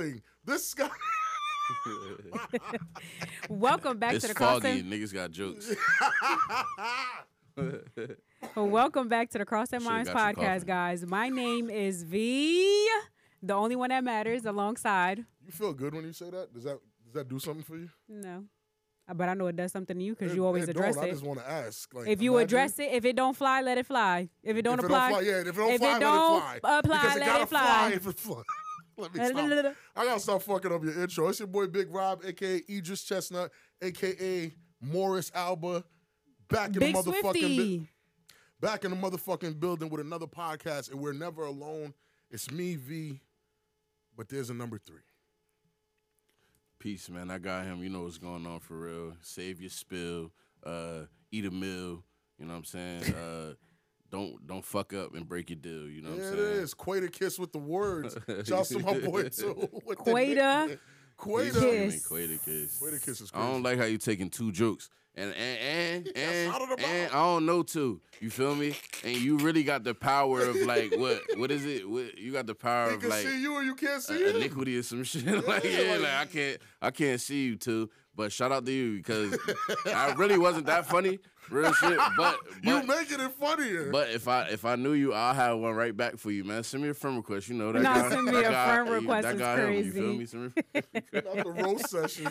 [0.00, 0.22] is falling.
[0.44, 0.88] This sky.
[3.50, 4.80] Welcome back It's to the foggy.
[4.80, 5.74] Cross Niggas got jokes.
[8.56, 11.04] Welcome back to the Cross and Minds podcast, guys.
[11.04, 12.88] My name is V,
[13.42, 14.46] the only one that matters.
[14.46, 16.52] Alongside, You feel good when you say that?
[16.54, 17.88] Does that does that do something for you?
[18.08, 18.44] no,
[19.08, 21.04] Uh, but I know it does something to you because you always it address don't.
[21.04, 21.12] I it.
[21.12, 21.92] just want to ask.
[21.94, 24.28] Like, If you imagine- address it, if it don't fly, let it fly.
[24.42, 25.40] If it don't if apply, it don't fly, yeah.
[25.40, 26.78] If it don't if fly, it don't let it fly.
[26.78, 27.90] apply, because it let gotta it fly.
[27.94, 28.42] If it fly.
[28.98, 29.74] Let me stop.
[29.96, 31.28] I gotta stop fucking up your intro.
[31.28, 35.84] It's your boy Big Rob, aka Idris Chestnut, aka Morris Alba,
[36.48, 37.78] back in Big the motherfucking Swifty.
[37.78, 37.86] bu-
[38.60, 41.94] back in the motherfucking building with another podcast, and we're never alone.
[42.30, 43.20] It's me, V,
[44.16, 45.00] but there's a number three.
[46.78, 47.30] Peace, man.
[47.30, 47.82] I got him.
[47.82, 49.16] You know what's going on for real.
[49.22, 50.30] Save your spill.
[50.64, 51.02] Uh,
[51.32, 52.04] eat a meal.
[52.38, 53.14] You know what I'm saying?
[53.14, 53.54] Uh,
[54.10, 55.88] don't don't fuck up and break your deal.
[55.88, 56.62] You know what There I'm saying?
[56.62, 56.74] is.
[56.74, 58.16] Quaedakiss with the words.
[58.46, 59.68] Shouts to my boy too.
[59.86, 60.78] with Quater.
[61.16, 61.50] Quater.
[61.60, 62.08] Kiss.
[62.08, 62.78] Quaedakiss.
[62.78, 65.58] Quater kiss is I don't like how you taking two jokes and and
[66.06, 67.10] and and, out of the and.
[67.12, 68.00] I don't know too.
[68.20, 68.74] You feel me?
[69.04, 71.88] And you really got the power of like what what is it?
[71.88, 74.24] What, you got the power He of can like see you or you can't see
[74.24, 75.26] uh, iniquity or some shit.
[75.46, 77.90] like yeah, like- like I can't I can't see you too.
[78.14, 79.38] But shout out to you because
[79.86, 81.98] I really wasn't that funny, real shit.
[82.16, 83.90] But You but, making it funnier.
[83.90, 86.62] but if I if I knew you, I'll have one right back for you, man.
[86.62, 87.48] Send me a friend request.
[87.48, 88.08] You know that No, guy.
[88.10, 90.26] send me that a guy- friend request that is guy him, you feel me?
[90.26, 90.62] Send me-
[91.12, 92.28] Not the roast session.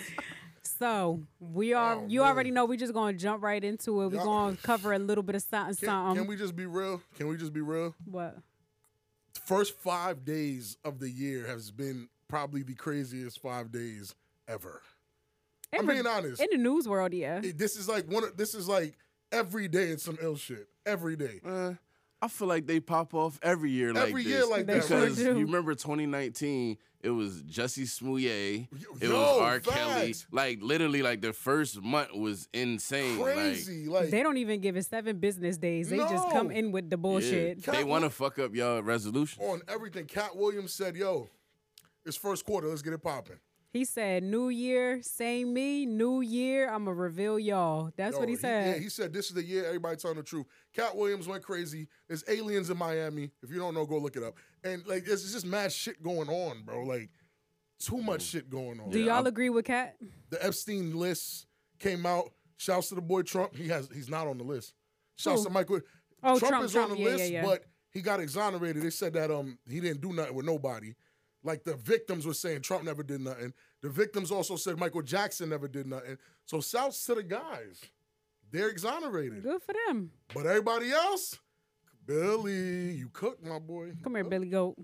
[0.63, 1.95] So we are.
[1.95, 2.29] Oh, you man.
[2.29, 2.65] already know.
[2.65, 4.09] We just gonna jump right into it.
[4.09, 5.75] We Y'all- gonna cover a little bit of something.
[5.75, 6.17] Can, something.
[6.23, 7.01] can we just be real?
[7.17, 7.95] Can we just be real?
[8.05, 8.37] what?
[9.45, 14.13] First five days of the year has been probably the craziest five days
[14.47, 14.81] ever.
[15.73, 16.41] I'm In being honest.
[16.41, 17.39] In the news world, yeah.
[17.55, 18.23] This is like one.
[18.25, 18.93] Of, this is like
[19.31, 20.67] every day it's some ill shit.
[20.85, 21.41] Every day.
[21.45, 21.73] Uh,
[22.21, 24.31] I feel like they pop off every year like Every this.
[24.31, 24.81] year like that.
[24.81, 28.67] because you remember 2019, it was Jussie Smollett, it
[29.01, 29.59] yo, was R.
[29.59, 30.15] Kelly.
[30.31, 33.21] Like literally, like the first month was insane.
[33.21, 33.87] Crazy.
[33.87, 35.89] Like, They don't even give it seven business days.
[35.89, 37.59] They just come in with the bullshit.
[37.67, 39.43] yeah, they want to fuck up y'all resolution.
[39.43, 40.05] on everything.
[40.05, 41.29] Katt Williams said, "Yo,
[42.03, 42.67] it's first quarter.
[42.67, 43.37] Let's get it popping."
[43.73, 45.85] He said, "New year, same me.
[45.85, 48.75] New year, I'ma reveal y'all." That's Yo, what he said.
[48.75, 50.45] yeah, he said this is the year everybody telling the truth.
[50.73, 51.87] Katt Williams went crazy.
[52.07, 53.31] There's aliens in Miami.
[53.43, 54.35] If you don't know, go look it up.
[54.63, 56.83] And like, there's just mad shit going on, bro.
[56.83, 57.09] Like,
[57.79, 58.89] too much shit going on.
[58.89, 59.97] Do y'all I'm- agree with Katt?
[60.29, 61.45] The Epstein list
[61.79, 62.31] came out.
[62.59, 63.55] Shouts to the boy Trump.
[63.55, 64.73] He has he's not on the list.
[65.17, 65.47] Shouts Who?
[65.47, 65.81] to Michael.
[66.23, 66.91] Oh, Trump, Trump, is Trump.
[66.91, 67.45] on the Yeah, list, yeah, yeah.
[67.45, 68.81] but he got exonerated.
[68.81, 70.95] They said that um he didn't do nothing with nobody.
[71.47, 73.53] Like the victims were saying Trump never did nothing.
[73.81, 76.17] The victims also said Michael Jackson never did nothing.
[76.45, 77.79] So shouts to the guys.
[78.51, 79.43] They're exonerated.
[79.43, 80.11] Good for them.
[80.33, 81.39] But everybody else,
[82.05, 83.93] Billy, you cooked, my boy.
[84.03, 84.75] Come here, Billy Goat.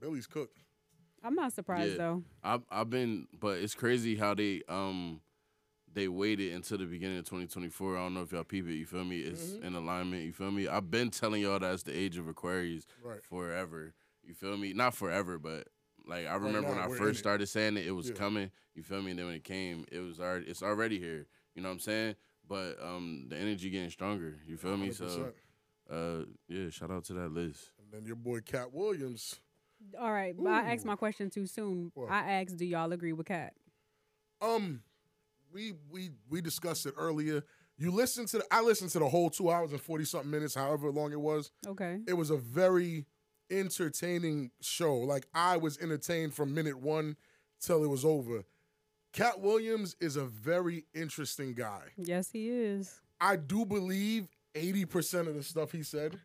[0.00, 0.56] Billy's cooked.
[1.22, 2.22] I'm not surprised though.
[2.42, 5.20] I've I've been, but it's crazy how they um
[5.92, 7.96] they waited until the beginning of 2024.
[7.96, 8.74] I don't know if y'all peep it.
[8.74, 9.20] You feel me?
[9.20, 9.66] It's Mm-hmm.
[9.66, 10.24] in alignment.
[10.24, 10.68] You feel me?
[10.68, 13.22] I've been telling y'all that's the age of Aquarius Right.
[13.22, 13.94] forever.
[14.22, 14.72] You feel me?
[14.72, 15.68] Not forever, but
[16.06, 17.20] like I remember now, when I we're first it.
[17.20, 18.14] started saying it, it was Yeah.
[18.14, 18.50] coming.
[18.74, 19.10] You feel me?
[19.10, 21.26] And then when it came, it was already it's already here.
[21.54, 22.16] You know what I'm saying?
[22.48, 24.34] But um the energy getting stronger.
[24.46, 24.90] You feel me?
[24.92, 25.32] So
[25.90, 26.22] 100%.
[26.22, 27.70] uh yeah, shout out to that list.
[27.82, 29.36] And then your boy Katt Williams.
[30.00, 31.90] All right, but I asked my question too soon.
[31.94, 32.10] What?
[32.10, 33.52] I asked, "Do y'all agree with Katt?
[34.40, 34.82] Um,
[35.52, 37.42] we we we discussed it earlier.
[37.78, 40.54] You listened to the I listened to the whole two hours and forty something minutes,
[40.54, 41.50] however long it was.
[41.66, 42.00] Okay.
[42.06, 43.06] It was a very
[43.50, 44.96] entertaining show.
[44.96, 47.16] Like I was entertained from minute one
[47.60, 48.44] till it was over.
[49.12, 51.82] Katt Williams is a very interesting guy.
[51.96, 53.00] Yes, he is.
[53.20, 56.18] I do believe eighty percent of the stuff he said.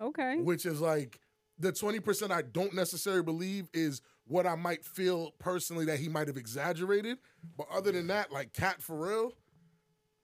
[0.00, 0.36] Okay.
[0.36, 1.18] which is like
[1.58, 6.28] the 20% I don't necessarily believe is what I might feel personally that he might
[6.28, 7.18] have exaggerated.
[7.56, 9.32] But other than that, like Katt for real,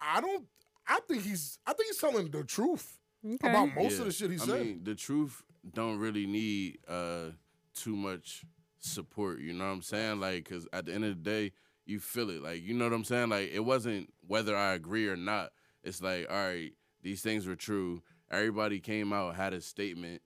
[0.01, 0.47] I don't
[0.87, 3.49] I think he's I think he's telling the truth Okay.
[3.51, 4.61] about most of the shit he I said.
[4.61, 7.31] mean, the truth don't really need uh
[7.75, 8.45] too much
[8.79, 9.41] support.
[9.41, 10.21] You know what I'm saying?
[10.21, 11.53] Like, cause at the end of the day,
[11.87, 12.43] you feel it.
[12.43, 13.31] Like, you know what I'm saying?
[13.31, 15.51] Like, it wasn't whether I agree or not.
[15.83, 16.73] It's like, all right,
[17.03, 18.03] these things were true.
[18.31, 20.23] Everybody came out had a statement,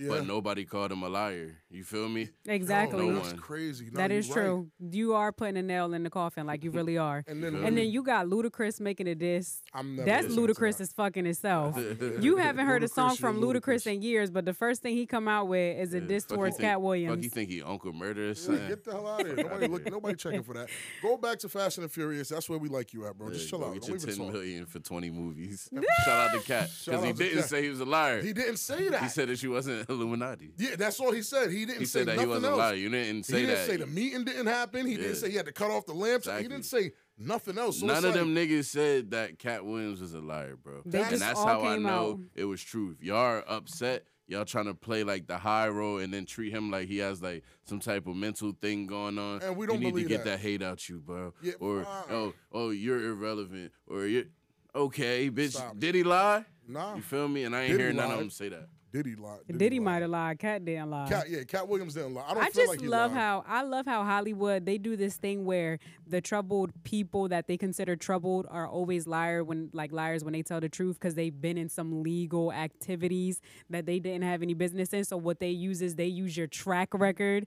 [0.00, 0.08] Yeah.
[0.08, 1.58] but nobody called him a liar.
[1.70, 2.30] You feel me?
[2.46, 3.06] Exactly.
[3.08, 3.36] No that's one.
[3.36, 3.86] crazy.
[3.92, 4.24] No, that right.
[4.30, 4.70] true.
[4.80, 7.22] You are putting a nail in the coffin, like you really are.
[7.26, 9.60] And then- and then you got Ludacris making a diss.
[9.74, 10.80] I'm never That's Ludacris that.
[10.84, 11.76] as fucking itself.
[12.20, 13.86] you haven't heard a song from Ludacris Ludacris.
[13.94, 16.56] in years, but the first thing he come out with is a diss Fuck towards
[16.56, 17.22] think- Katt Fuck, Williams.
[17.24, 18.68] you think he Uncle Murder or Yeah, something?
[18.68, 19.36] Get the hell out of here.
[19.36, 20.68] Nobody look, nobody checking for that.
[21.02, 22.28] Go back to Fast and the Furious.
[22.30, 23.30] That's where we like you at, bro.
[23.30, 23.74] Just chill out.
[23.74, 24.68] Get Don't your even 10 talk.
[24.70, 25.68] for 20 movies.
[26.04, 26.70] Shout out to Katt.
[26.84, 28.22] Because he didn't say he was a liar.
[28.22, 29.02] He didn't say that.
[29.02, 30.52] He said that she wasn't Illuminati.
[30.56, 31.50] Yeah, that's all he said.
[31.50, 32.58] He didn't He say said that nothing he wasn't else.
[32.58, 32.80] lying.
[32.80, 33.66] You didn't He say didn't that.
[33.66, 34.86] say the meeting didn't happen.
[34.86, 34.98] He Yeah.
[34.98, 36.26] didn't say he had to cut off the lamps.
[36.26, 37.80] He didn't say nothing else.
[37.80, 40.82] So None of like, them niggas said that Katt Williams was a liar, bro.
[40.86, 42.20] They and that's how I know out.
[42.34, 42.98] it was truth.
[43.02, 44.04] Y'all are upset.
[44.28, 47.20] Y'all trying to play like the high road and then treat him like he has
[47.20, 49.42] like some type of mental thing going on.
[49.42, 50.30] And we don't you need believe to get that.
[50.36, 50.38] that.
[50.40, 51.34] hate out you, bro.
[51.42, 53.72] Yeah, or uh, oh oh you're irrelevant.
[53.88, 54.26] Or you're
[54.72, 55.54] okay, bitch.
[55.54, 55.78] Stop.
[55.80, 56.44] Did he lie?
[56.68, 56.94] Nah.
[56.94, 57.42] You feel me?
[57.42, 58.14] And I ain't Diddy hearing none lied.
[58.14, 58.68] of them say that.
[58.92, 59.40] Diddy lied.
[59.56, 59.84] Diddy lied.
[59.84, 60.38] might have lied.
[60.38, 61.08] Katt didn't lie.
[61.08, 62.24] Katt, yeah, Katt Williams didn't lie.
[62.26, 63.20] I don't I just like love lied.
[63.20, 67.56] how I love how Hollywood they do this thing where the troubled people that they
[67.56, 71.40] consider troubled are always liar when like liars when they tell the truth because they've
[71.40, 75.04] been in some legal activities that they didn't have any business in.
[75.04, 77.46] So what they use is they use your track record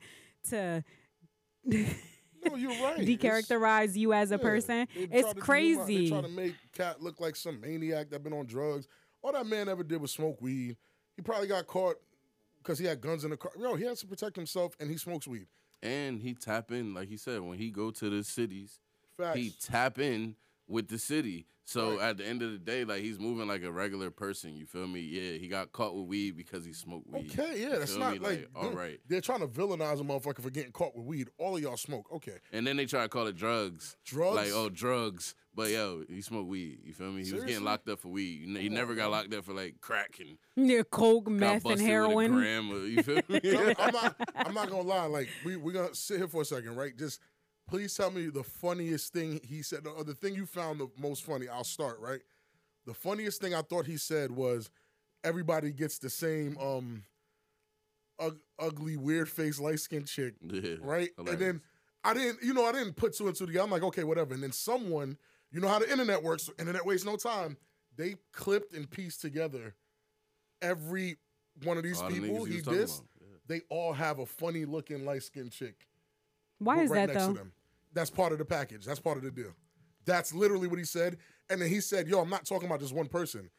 [0.49, 0.83] to
[1.65, 2.99] No, you're right.
[2.99, 4.87] It's- decharacterize you as a yeah, person.
[4.95, 6.05] It's crazy.
[6.05, 8.87] They try to make Katt look like some maniac that been on drugs.
[9.21, 10.75] All that man ever did was smoke weed.
[11.15, 11.97] He probably got caught
[12.59, 13.51] because he had guns in the car.
[13.59, 15.47] Yo, he has to protect himself, and he smokes weed.
[15.81, 18.79] And he tap in, like he said, when he go to the cities,
[19.17, 19.37] Facts.
[19.37, 20.35] he tap in
[20.67, 21.45] with the city.
[21.65, 22.09] So Right.
[22.09, 24.55] at the end of the day, like he's moving like a regular person.
[24.55, 24.99] You feel me?
[25.01, 27.31] Yeah, he got caught with weed because he smoked weed.
[27.37, 28.19] Okay, yeah, You that's not me?
[28.19, 31.29] like, all they're- They're trying to villainize a motherfucker for getting caught with weed.
[31.37, 32.11] All of y'all smoke.
[32.11, 33.95] Okay, And then they try to call it drugs.
[34.05, 34.35] Drugs?
[34.35, 36.79] Like oh drugs, but yo, he smoked weed.
[36.83, 37.23] You feel me?
[37.23, 38.47] He was getting locked up for weed.
[38.47, 40.37] He Come never got locked up for like crack and
[40.69, 42.31] yeah, coke, got meth, and busted with a heroin.
[42.31, 42.71] gram.
[42.71, 43.39] Or, you feel me?
[43.43, 44.15] I'm, I'm not.
[44.35, 45.05] I'm not gonna lie.
[45.05, 46.97] Like we we gonna sit here for a second, right?
[46.97, 47.19] Just
[47.69, 51.23] please tell me the funniest thing he said, or the thing you found the most
[51.23, 51.47] funny.
[51.47, 52.21] I'll start right.
[52.85, 54.69] The funniest thing I thought he said was,
[55.23, 57.03] "Everybody gets the same um,
[58.19, 61.09] ug- ugly, weird face, light skinned chick." yeah, right?
[61.17, 61.61] And then.
[62.05, 63.63] I didn't, you know, I didn't put two and two together.
[63.63, 64.33] I'm like, okay, whatever.
[64.33, 65.17] And then someone,
[65.53, 66.49] you know how the internet works.
[66.59, 67.55] Internet wastes no time.
[67.95, 69.75] They clipped and pieced together
[70.61, 71.17] every
[71.63, 73.01] one of these All people niggas he was dissed.
[73.21, 73.27] Yeah.
[73.47, 75.87] They all have a funny looking light skinned chick.
[76.59, 77.33] Why right is that next though?
[77.33, 77.51] To them.
[77.93, 78.85] That's part of the package.
[78.85, 79.53] That's part of the deal.
[80.05, 81.17] That's literally what he said.
[81.49, 83.49] And then he said, "Yo, I'm not talking about just one person.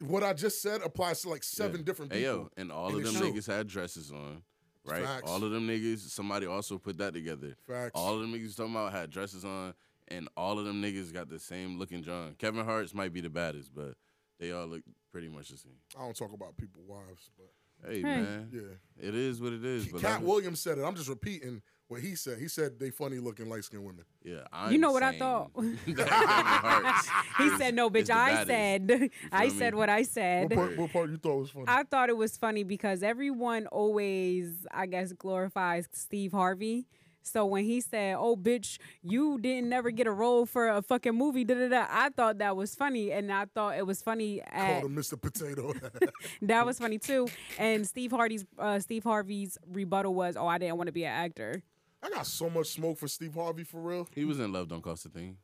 [0.00, 1.84] What I just said applies to like seven Yeah.
[1.84, 3.32] different Hey, people." yo, and all And of them true.
[3.32, 4.42] niggas had dresses on,
[4.84, 5.02] right?
[5.04, 5.30] Facts.
[5.30, 7.56] All of them niggas, somebody also put that together.
[7.66, 7.92] Facts.
[7.94, 9.74] All of them niggas talking about had dresses on,
[10.08, 12.34] and all of them niggas got the same looking John.
[12.38, 13.94] Kevin Hart's might be the baddest, but
[14.38, 14.82] they all look
[15.12, 15.72] pretty much the same.
[15.98, 17.48] I don't talk about people wives, but
[17.86, 18.02] Hey, Hey.
[18.04, 19.06] man, yeah.
[19.06, 19.86] it is what it is.
[19.88, 20.82] But Katt Williams said it.
[20.82, 22.38] I'm just repeating what he said.
[22.38, 24.06] He said they funny looking light skinned women.
[24.24, 25.50] yeah, I'm You know what I thought?
[25.56, 27.08] that Kevin Hart's
[27.38, 28.08] He is- said, "No, bitch.
[28.08, 28.46] I baddest.
[28.48, 31.66] said, I said what I What said." part, what part you thought was funny?
[31.68, 36.86] I thought it was funny because everyone always, I guess, glorifies Steve Harvey.
[37.26, 41.14] So when he said, "Oh, bitch, you didn't never get a role for a fucking
[41.14, 44.40] movie," da da da, I thought that was funny, and I thought it was funny.
[44.42, 45.20] At, Called him Mr.
[45.20, 45.72] Potato.
[46.42, 47.28] that was funny too.
[47.58, 51.12] And Steve Hardy's, uh, Steve Harvey's rebuttal was, "Oh, I didn't want to be an
[51.12, 51.62] actor."
[52.02, 54.08] I got so much smoke for Steve Harvey for real.
[54.14, 55.38] He was in Love Don't Cost a Thing.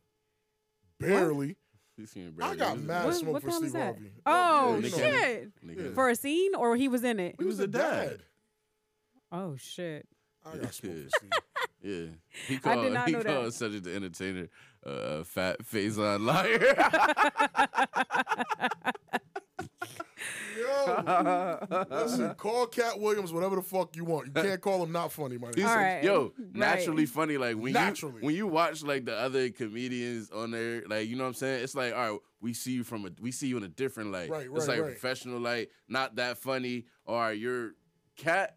[1.01, 1.57] Barely.
[1.97, 3.05] He seen I got He was in mad.
[3.05, 3.85] What, smoke what for the hell Steve is that?
[3.85, 4.13] Harvey.
[4.25, 5.67] Oh Yeah, shit!
[5.67, 5.95] Nigga.
[5.95, 7.35] For a scene, or he was in it?
[7.39, 8.23] He was the dad.
[9.31, 10.07] Oh shit!
[10.45, 11.31] I got smoke for Steve.
[11.83, 12.07] Yeah,
[12.47, 12.85] he I called.
[12.85, 13.35] did not he know that.
[13.35, 14.49] called Cedric the Entertainer
[14.87, 16.59] uh, a fat face on liar.
[20.57, 21.59] Yo,
[21.91, 24.27] listen, call Katt Williams whatever the fuck you want.
[24.27, 25.77] You can't call him not funny, my He's nigga.
[25.77, 26.05] Right.
[26.05, 26.55] Yo, Right.
[26.55, 27.37] naturally funny.
[27.39, 28.21] Like when Naturally.
[28.21, 31.35] you when you watch like the other comedians on there, like you know what I'm
[31.35, 31.65] saying.
[31.65, 34.13] It's like all right, we see you from a we see you in a different
[34.13, 34.31] light.
[34.31, 34.91] Right, It's like right.
[34.91, 36.87] professional light, not that funny.
[37.05, 37.73] Or your
[38.17, 38.57] cat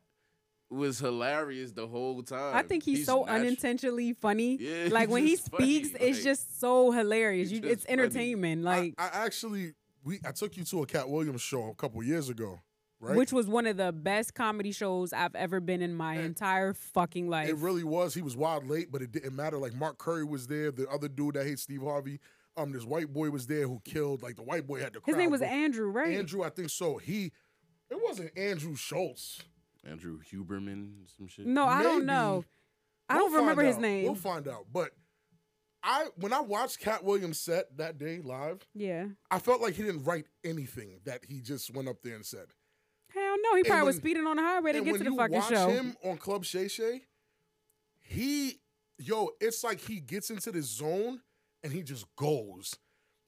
[0.69, 2.55] was hilarious the whole time.
[2.55, 4.57] I think he's, so natu- unintentionally funny.
[4.59, 7.51] Yeah, like when he just funny, speaks, it's like- just so hilarious.
[7.51, 7.93] You, just it's funny.
[8.01, 8.63] entertainment.
[8.63, 12.01] Like I, I actually we I took you to a Katt Williams show a couple
[12.03, 12.59] years ago,
[12.99, 13.15] right?
[13.15, 16.73] which was one of the best comedy shows I've ever been in my And entire
[16.73, 17.47] fucking life.
[17.49, 18.13] It really was.
[18.13, 19.57] He was wild late, but it didn't matter.
[19.57, 20.71] Like Mark Curry was there.
[20.71, 22.19] The other dude that hates Steve Harvey.
[22.57, 24.23] Um, this white boy was there who killed.
[24.23, 24.99] Like the white boy had the.
[25.05, 26.15] His crowd name was Andrew, right?
[26.17, 26.97] Andrew, I think so.
[26.97, 27.31] He,
[27.91, 29.41] it wasn't Andrew Schulz.
[29.85, 31.45] Andrew Huberman, some shit.
[31.45, 32.05] No, I don't Maybe.
[32.07, 32.45] know.
[33.07, 33.81] I We'll don't remember find his out.
[33.81, 34.03] name.
[34.05, 34.65] We'll find out.
[34.73, 34.91] But
[35.83, 39.05] I, when I watched Katt Williams set that day live, yeah.
[39.29, 42.47] I felt like he didn't write anything that he just went up there and said.
[43.13, 45.05] Hell no, he probably was when- speeding on the highway to and get when to
[45.05, 45.67] the you fucking watch show.
[45.69, 47.01] him on Club Shay Shay,
[48.01, 48.59] he,
[48.97, 51.21] yo, it's like he gets into this zone
[51.63, 52.75] and he just goes.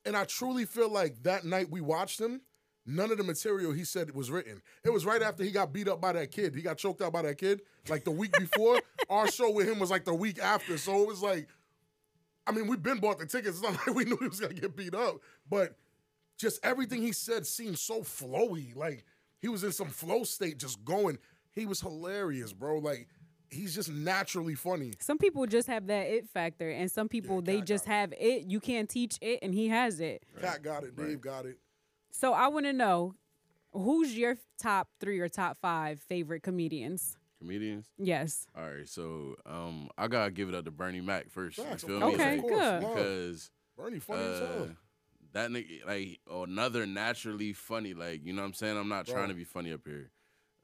[0.05, 2.41] And I truly feel like that night we watched him,
[2.87, 4.61] none of the material he said was written.
[4.83, 6.55] It was right after he got beat up by that kid.
[6.55, 8.81] He got choked out by that kid like the week before.
[9.09, 10.77] Our show with him was like the week after.
[10.77, 11.49] So it was like,
[12.47, 13.59] I mean, we've been bought the tickets.
[13.59, 15.17] It's not like we knew he was gonna get beat up,
[15.49, 15.75] but
[16.37, 18.75] just everything he said seemed so flowy.
[18.75, 19.03] Like
[19.39, 21.17] he was in some flow state, just going.
[21.51, 22.79] He was hilarious, bro.
[22.79, 23.07] Like
[23.49, 24.93] he's just naturally funny.
[24.99, 28.43] Some people just have that it factor, and some people they just have it.
[28.43, 30.23] You can't teach it, and he has it.
[30.39, 30.95] Katt got it.
[30.95, 31.57] Dave got it.
[32.19, 33.13] So I want to know
[33.73, 37.15] who's your top three or top five favorite comedians?
[37.37, 37.85] Comedians.
[37.99, 38.47] Yes.
[38.57, 41.57] All right, so um, I gotta give it up to Bernie Mac first.
[41.57, 42.23] Facts, you feel course, me?
[42.23, 42.79] Okay, of course, good.
[42.79, 44.69] Because Bernie funny as uh, hell.
[45.33, 47.93] that nigga, like another naturally funny.
[47.93, 48.77] Like you know what I'm saying.
[48.77, 50.09] I'm not trying to be funny up here.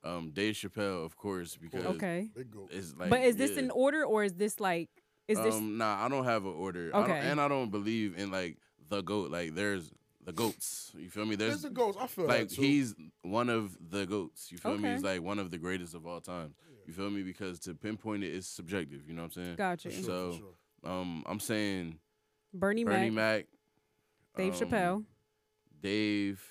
[0.03, 2.31] Um, Dave Chappelle, of course, because Okay.
[2.35, 2.69] Big goat.
[2.71, 3.11] it's like.
[3.11, 3.59] but is this yeah.
[3.59, 4.89] in order or is this like
[5.27, 6.89] is this Um, nah, I don't have an order.
[6.95, 7.19] I Okay.
[7.19, 8.57] and I don't believe in like
[8.89, 9.29] the goat.
[9.29, 9.91] Like there's
[10.25, 10.91] the goats.
[10.97, 11.35] You feel me?
[11.35, 11.97] There's There's the ghost.
[12.01, 12.61] I feel like that too.
[12.61, 14.51] he's one of the goats.
[14.51, 14.91] You feel me?
[14.91, 16.53] He's like one of the greatest of all time.
[16.85, 17.23] You feel me?
[17.23, 19.07] Because to pinpoint it is subjective.
[19.07, 19.55] You know what I'm saying?
[19.55, 19.91] gotcha?
[19.91, 20.91] Sure, so, sure.
[20.91, 21.99] Um, I'm saying
[22.53, 23.45] Bernie, Bernie Mac, Mac,
[24.37, 25.03] Dave um, Chappelle.
[25.81, 26.41] Dave.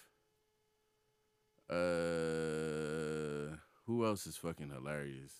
[1.71, 5.33] Uh, who else is fucking hilarious?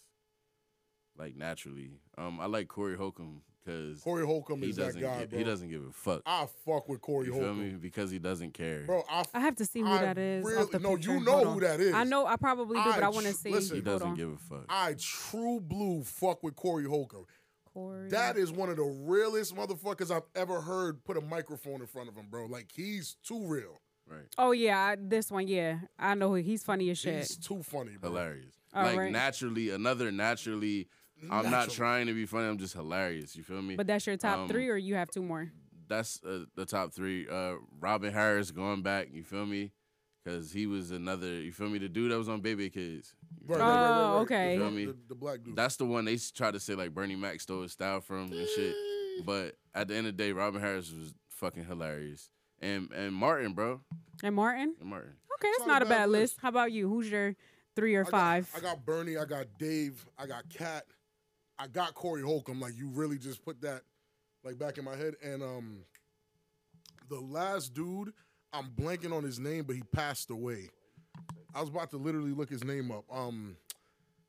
[1.17, 5.21] Like naturally, um, I like Corey Holcomb because Corey Holcomb he is that doesn't guy,
[5.21, 5.39] give, bro.
[5.39, 6.23] he doesn't give a fuck.
[6.27, 7.75] I fuck with Corey You feel Holcomb, me?
[7.81, 8.83] Because he doesn't care.
[8.85, 9.03] bro.
[9.09, 10.45] I, I have to see who I that is.
[10.45, 11.13] really- no, picture.
[11.13, 11.61] you know Hold who on.
[11.61, 11.95] that is.
[11.95, 12.27] I know.
[12.27, 13.51] I probably do, but I I want to see.
[13.51, 13.77] listen.
[13.77, 14.15] he doesn't on.
[14.15, 14.65] give a fuck.
[14.69, 17.27] I true blue fuck with Corey Holcomb.
[17.73, 18.09] Corey.
[18.11, 22.09] That is one of the realest motherfuckers I've ever heard put a microphone in front
[22.09, 22.45] of him, bro.
[22.47, 23.81] Like he's too real.
[24.07, 24.27] right.
[24.37, 25.49] Oh yeah, I, this one.
[25.49, 26.35] Yeah, I know.
[26.35, 27.19] He's funny as shit.
[27.19, 28.11] He's too funny, bro.
[28.11, 28.55] Hilarious.
[28.75, 29.13] All like right.
[29.13, 30.89] naturally, another naturally.
[31.31, 32.47] I'm not trying to be funny.
[32.49, 33.37] I'm just hilarious.
[33.37, 33.77] You feel me?
[33.77, 35.51] But that's your top Um, three, or you have two more?
[35.89, 37.29] that's uh, the top three.
[37.29, 39.09] Uh, Robin Harris going back.
[39.13, 39.73] You feel me?
[40.25, 41.27] Because he was another.
[41.41, 41.79] You feel me?
[41.79, 43.15] The dude that was on Bebe's Kids.
[43.47, 44.21] Right, Oh, right, right, right, right.
[44.23, 44.57] okay.
[44.57, 44.85] The, Feel me?
[44.87, 45.57] the, the black dude.
[45.57, 48.33] That's the one they s- try to say like Bernie Mac stole his style from
[48.33, 48.75] and shit.
[49.27, 52.31] But at the end of the day, Robin Harris was fucking hilarious.
[52.61, 53.81] And and Martin, bro,
[54.23, 54.75] And Martin.
[54.81, 55.13] and Martin.
[55.39, 56.21] Okay, that's not not a a bad bad list.
[56.35, 56.39] list.
[56.41, 56.89] How about you?
[56.89, 57.35] Who's your
[57.77, 58.51] three or I got- five?
[58.57, 59.17] I got Bernie.
[59.19, 60.07] I got Dave.
[60.17, 60.85] I got Cat.
[61.63, 62.61] I got Corey Holcomb.
[62.61, 63.83] Like you really just put that
[64.43, 65.15] like back in my head.
[65.23, 65.79] And um,
[67.09, 68.13] the last dude,
[68.53, 70.71] I'm blanking on his name, but he passed away.
[71.55, 73.05] I was about to literally look his name up.
[73.13, 73.57] Um,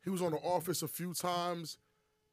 [0.04, 1.78] he was on the Office a few times.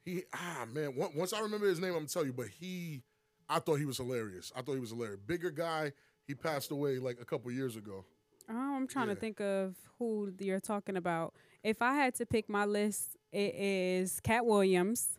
[0.05, 2.33] He ah man, once I remember his name, I'm gonna tell you.
[2.35, 3.03] But he,
[3.49, 4.53] I thought he was hilarious.
[4.55, 5.21] I thought he was hilarious.
[5.27, 5.93] Bigger guy.
[6.27, 8.05] He passed away like a couple years ago.
[8.51, 9.15] Oh, I'm trying Yeah.
[9.15, 11.35] to think of who you're talking about.
[11.63, 15.17] If I had to pick my list, it is Katt Williams.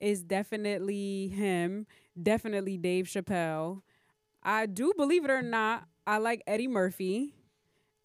[0.00, 1.86] Is definitely him.
[2.20, 3.82] Definitely Dave Chappelle.
[4.44, 7.34] I do believe it or not, I like Eddie Murphy.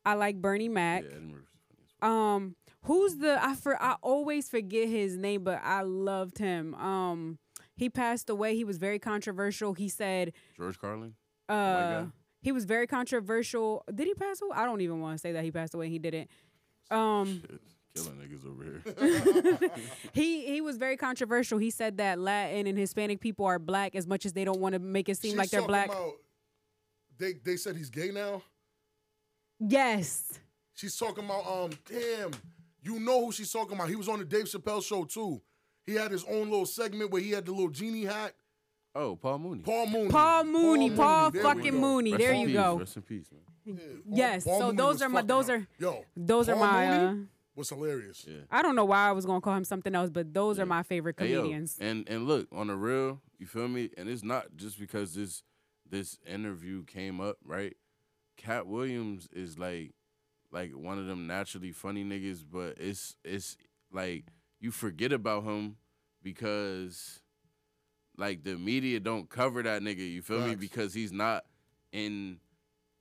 [0.03, 1.03] I like Bernie Mac.
[1.03, 2.09] Yeah, Eddie Murphy's funny as fuck.
[2.09, 2.55] Um,
[2.85, 6.73] who's the I for I always forget his name, but I loved him.
[6.75, 7.37] Um,
[7.75, 8.55] he passed away.
[8.55, 9.73] He was very controversial.
[9.73, 11.13] He said, George Carlin.
[11.47, 12.05] uh,
[12.41, 13.83] he was very controversial.
[13.93, 14.57] Did he pass away?
[14.57, 15.89] I don't even want to say that he passed away.
[15.89, 16.29] He didn't.
[16.91, 17.41] Um,
[17.95, 18.63] killing niggas over
[19.59, 19.69] here.
[20.13, 21.57] he he was very controversial.
[21.57, 24.73] He said that Latin and Hispanic people are black as much as they don't want
[24.73, 25.87] to make it seem She's like they're talking black.
[25.89, 26.13] About,
[27.17, 28.41] they they said he's gay now.
[29.59, 30.39] yes.
[30.75, 32.31] She's talking about um damn,
[32.81, 33.89] you know who she's talking about.
[33.89, 35.41] He was on the Dave Chappelle show too.
[35.85, 38.33] He had his own little segment where he had the little genie hat.
[38.95, 39.61] oh, Paul Mooney.
[39.63, 40.09] Paul Mooney.
[40.09, 41.75] Paul Mooney, Paul There we fucking.
[41.75, 42.11] Mooney.
[42.13, 42.75] Rest There you peace, go.
[42.79, 43.41] Rest in peace, man.
[43.65, 45.55] Yeah, Paul- Yes, Paul so Mooney those are my- those up.
[45.59, 46.05] are- yo.
[46.17, 46.87] Those are my.
[46.87, 48.25] Uh, Mooney was hilarious.
[48.27, 48.41] Yeah.
[48.51, 50.83] I don't know why I was gonna call him something else, but those are my
[50.83, 51.77] favorite Hey, yo, comedians.
[51.79, 53.89] and and look on the real, you feel me?
[53.97, 55.43] And it's not just because this
[55.89, 57.75] this interview came up, right?
[58.37, 59.93] Katt Williams is like
[60.51, 63.57] like one of them naturally funny niggas, but it's it's
[63.91, 64.25] like
[64.59, 65.75] you forget about him
[66.23, 67.21] because
[68.17, 69.97] like the media don't cover that nigga.
[70.09, 70.55] You feel me?
[70.55, 71.43] Because he's not
[71.91, 72.37] in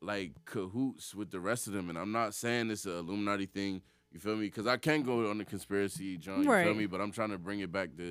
[0.01, 1.89] like cahoots with the rest of them.
[1.89, 3.83] And I'm not saying it's an Illuminati thing.
[4.13, 4.47] You feel me?
[4.47, 6.39] Because I can go on the conspiracy, John.
[6.39, 6.77] You feel Right.
[6.77, 6.87] me?
[6.87, 8.03] But I'm trying to bring it back to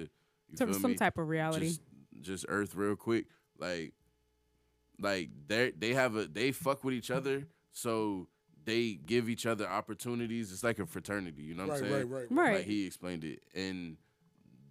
[0.49, 0.97] you Some, feel some me?
[0.97, 1.67] type of reality.
[1.67, 1.81] Just,
[2.21, 3.27] just Earth real quick.
[3.57, 3.93] Like,
[4.99, 8.27] like they they have a they fuck with each other, so
[8.65, 10.51] they give each other opportunities.
[10.51, 11.41] It's like a fraternity.
[11.43, 12.09] You know what Right, I'm saying?
[12.09, 12.55] right, right, Right.
[12.57, 13.97] Like he explained it, and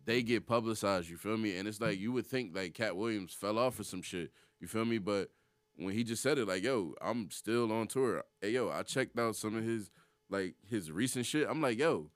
[0.05, 1.09] they get publicized.
[1.09, 1.57] You feel me?
[1.59, 4.31] And it's like you would think like Katt Williams fell off or some shit.
[4.61, 4.99] You feel me?
[4.99, 5.31] But
[5.77, 8.23] when he just said it, like, yo, I'm still on tour.
[8.41, 9.91] Hey, yo, I checked out some of his
[10.31, 11.47] like his recent shit.
[11.49, 12.11] I'm like, yo,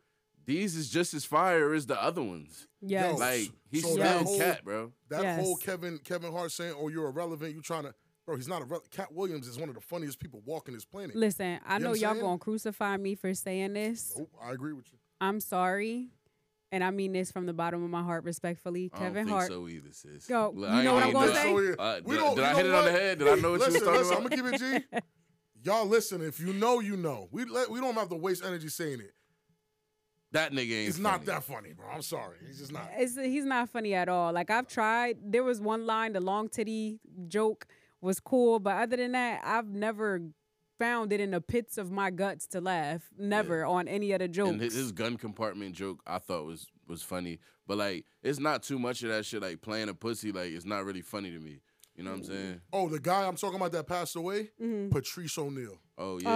[0.46, 2.66] these is just as fire as the other ones.
[2.80, 4.92] Yeah, Like he's So still whole- cat, bro.
[5.08, 5.40] That Yes.
[5.40, 7.54] whole Kevin Kevin Hart saying, "Oh, you're irrelevant.
[7.54, 7.94] You trying to."
[8.26, 11.14] Bro, he's not a Katt Williams is one of the funniest people walking this planet.
[11.14, 14.14] Listen, I You know know y'all gonna crucify me for saying this.
[14.16, 14.98] Nope, I agree with you.
[15.20, 16.08] I'm sorry,
[16.72, 18.90] and I mean this from the bottom of my heart, respectfully.
[18.94, 19.48] I don't Kevin think Hart.
[19.48, 20.26] so either, sis.
[20.28, 21.74] Yo, Look, you I know ain't what I'm gonna gonna say?
[21.74, 23.18] So, Uh, did, did I know hit it on the head?
[23.18, 24.32] Did I know what listen, you were talking listen, about?
[24.32, 24.98] I'm gonna keep it G.
[25.64, 26.20] Y'all listen.
[26.20, 27.28] If you know, you know.
[27.32, 29.14] We let, we don't have to waste energy saying it.
[30.32, 30.88] That nigga ain't.
[30.88, 31.10] It's funny.
[31.10, 31.86] not that funny, bro.
[31.90, 32.36] I'm sorry.
[32.46, 32.90] He's just not.
[32.96, 34.32] It's, he's not funny at all.
[34.32, 35.16] Like I've tried.
[35.24, 37.66] There was one line, the long titty joke
[38.00, 40.20] was cool, but other than that, I've never
[40.78, 43.08] found it in the pits of my guts to laugh.
[43.16, 44.50] Never on any of the jokes.
[44.50, 48.62] And his, his gun compartment joke, I thought was was funny, but like it's not
[48.62, 49.40] too much of that shit.
[49.40, 51.60] Like playing a pussy, like it's not really funny to me.
[51.96, 52.60] You know what I'm saying?
[52.72, 54.88] Oh, the guy I'm talking about that passed away, Mm-hmm.
[54.90, 55.78] Patrice O'Neal.
[55.96, 56.28] Oh yeah.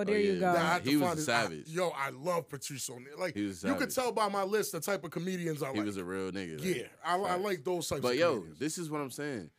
[0.00, 0.40] oh, there you yeah.
[0.40, 0.52] go.
[0.52, 1.68] That I He was find a his- I- savage.
[1.68, 3.14] yo, I love Patrice O'Neal.
[3.18, 5.76] Like He was you could tell by my list the type of comedians I like.
[5.76, 6.58] he was a real nigga.
[6.58, 8.00] like, yeah, I, I like those types.
[8.02, 8.58] But of yo, comedians.
[8.58, 9.50] this is what I'm saying.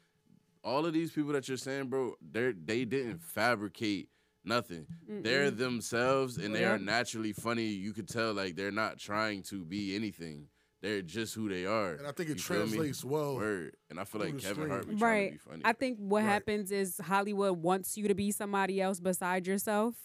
[0.63, 4.09] All of these people that you're saying, bro, they they didn't fabricate
[4.43, 4.85] nothing.
[5.07, 7.67] They're themselves, and they are naturally funny.
[7.67, 10.47] You could tell, like they're not trying to be anything.
[10.81, 11.93] They're just who they are.
[11.93, 13.35] and I think it You translates well.
[13.35, 13.75] Word.
[13.89, 14.69] And I feel like Kevin stream.
[14.69, 15.27] Hart be trying right.
[15.27, 15.61] to be funny.
[15.63, 16.29] I think what Right.
[16.29, 19.95] happens is Hollywood wants you to be somebody else besides yourself.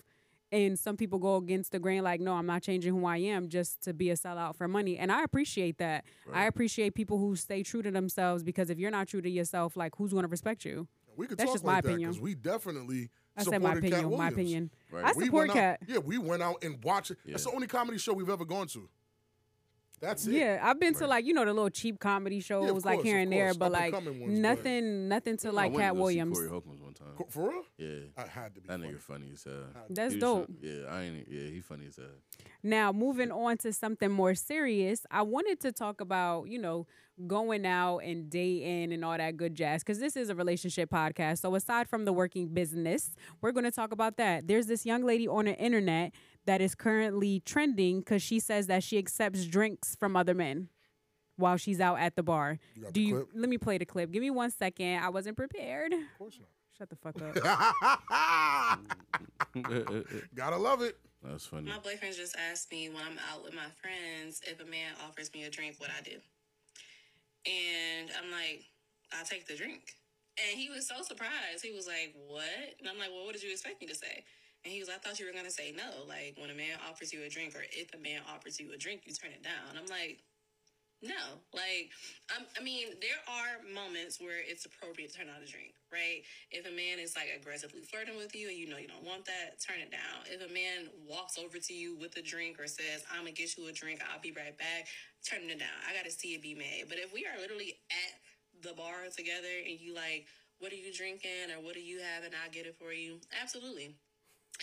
[0.53, 3.49] And some people go against the grain, like, no, I'm not changing who I am
[3.49, 4.97] just to be a sellout for money.
[4.97, 6.05] And I appreciate that.
[6.33, 9.77] I appreciate people who stay true to themselves because if you're not true to yourself,
[9.77, 10.87] like, who's going to respect you?
[11.17, 12.11] We could That's talk just like my that opinion.
[12.11, 14.17] because we definitely I said my opinion.
[14.17, 14.71] My opinion.
[14.93, 15.05] Right.
[15.07, 15.81] I We support out- Katt.
[15.89, 17.19] Yeah, we went out and watched it.
[17.27, 18.89] That's the only comedy show we've ever gone to.
[20.01, 20.33] That's it.
[20.35, 23.19] Yeah, I've been to like you know the little cheap comedy shows like course, here
[23.19, 26.37] and there, but like Up-and-coming but- nothing, nothing to I like went Katt go Williams.
[26.37, 27.09] Corey Holcomb's one time.
[27.17, 27.63] Co- For real?
[27.79, 27.99] Yeah.
[28.17, 28.69] I had to be.
[28.69, 28.93] That funny.
[28.93, 29.55] nigga funny as hell.
[29.89, 30.47] That's He dope.
[30.47, 31.27] trying- Yeah, I ain't.
[31.31, 32.07] Yeah, he funny as hell.
[32.63, 36.87] Now, moving on to something more serious, I wanted to talk about, you know,
[37.27, 41.39] going out and dating and all that good jazz because this is a relationship podcast.
[41.39, 44.47] So, aside from the working business, we're going to talk about that.
[44.47, 46.13] There's this young lady on the internet
[46.47, 50.69] that is currently trending because she says that she accepts drinks from other men
[51.37, 52.59] while she's out at the bar.
[52.75, 53.15] You got Do the you?
[53.17, 53.29] clip?
[53.35, 54.11] Let me play the clip.
[54.11, 55.01] Give me one second.
[55.03, 55.93] I wasn't prepared.
[55.93, 56.39] Of course
[56.79, 57.35] Shut the fuck up.
[60.35, 60.99] Gotta love it.
[61.23, 61.71] That's funny.
[61.71, 65.33] My boyfriend just asked me when I'm out with my friends if a man offers
[65.33, 66.17] me a drink, what I do.
[67.47, 68.65] And I'm like,
[69.13, 69.95] I'll take the drink.
[70.37, 71.65] And he was so surprised.
[71.65, 72.45] He was like, What?
[72.79, 74.25] And I'm like, Well, what did you expect me to say?
[74.67, 76.03] And he was I thought you were going to say no.
[76.11, 78.77] Like, when a man offers you a drink, or if a man offers you a
[78.77, 79.79] drink, you turn it down.
[79.79, 80.27] I'm like,
[81.07, 81.95] no, like
[82.35, 86.27] um, I mean, there are moments where it's appropriate to turn down a drink, right?
[86.51, 89.23] If a man is like aggressively flirting with you and you know you don't want
[89.31, 90.27] that, turn it down.
[90.27, 93.55] If a man walks over to you with a drink or says, "I'm gonna get
[93.55, 94.91] you a drink, I'll be right back,"
[95.23, 95.79] turn it down.
[95.87, 96.91] I gotta see it be made.
[96.91, 100.27] But if we are literally at the bar together and you like,
[100.59, 103.21] "What are you drinking?" or "What do you have?" and I get it for you,
[103.39, 103.95] absolutely.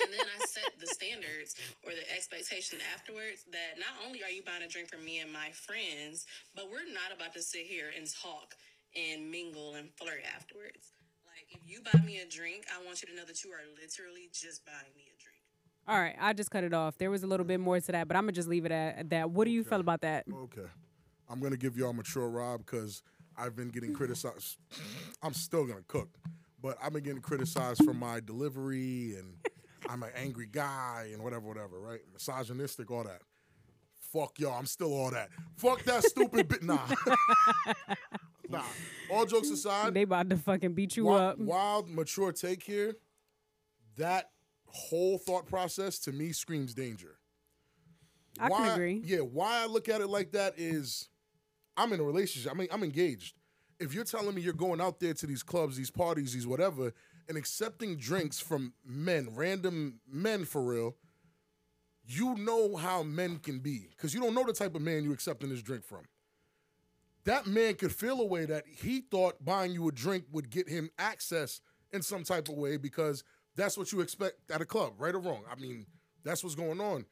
[0.01, 4.41] And then I set the standards or the expectation afterwards that not only are you
[4.41, 6.25] buying a drink for me and my friends,
[6.55, 8.55] but we're not about to sit here and talk
[8.95, 10.93] and mingle and flirt afterwards.
[11.25, 13.65] Like, if you buy me a drink, I want you to know that you are
[13.79, 15.41] literally just buying me a drink.
[15.87, 16.97] All right, I just cut it off.
[16.97, 19.09] There was a little bit more to that, but I'm gonna just leave it at
[19.09, 19.31] that.
[19.31, 20.25] What do you feel about that?
[20.31, 20.67] Okay.
[21.29, 23.01] I'm gonna give y'all mature Rob because
[23.37, 24.57] I've been getting criticized.
[25.23, 26.09] I'm still gonna cook,
[26.61, 29.35] but I've been getting criticized for my delivery and
[29.89, 31.99] I'm an angry guy and whatever, whatever, right?
[32.13, 33.21] Misogynistic, all that.
[34.11, 35.29] Fuck y'all, I'm still all that.
[35.57, 36.63] Fuck that stupid bit.
[36.63, 36.79] Nah.
[38.49, 38.61] nah.
[39.11, 41.39] All jokes aside, They about to fucking beat you wi- up.
[41.39, 42.95] wild, mature take here.
[43.97, 44.29] That
[44.67, 47.17] whole thought process to me screams danger.
[48.39, 49.01] I can agree.
[49.05, 51.09] Yeah, why I look at it like that is
[51.77, 52.51] I'm in a relationship.
[52.51, 53.35] I mean, I'm engaged.
[53.79, 56.93] If you're telling me you're going out there to these clubs, these parties, these whatever,
[57.27, 60.95] and accepting drinks from men, random men for real,
[62.05, 65.13] you know how men can be because you don't know the type of man you're
[65.13, 66.03] accepting this drink from.
[67.25, 70.67] That man could feel a way that he thought buying you a drink would get
[70.67, 71.61] him access
[71.93, 73.23] in some type of way because
[73.55, 75.43] that's what you expect at a club, right or wrong.
[75.49, 75.85] I mean,
[76.23, 77.05] that's what's going on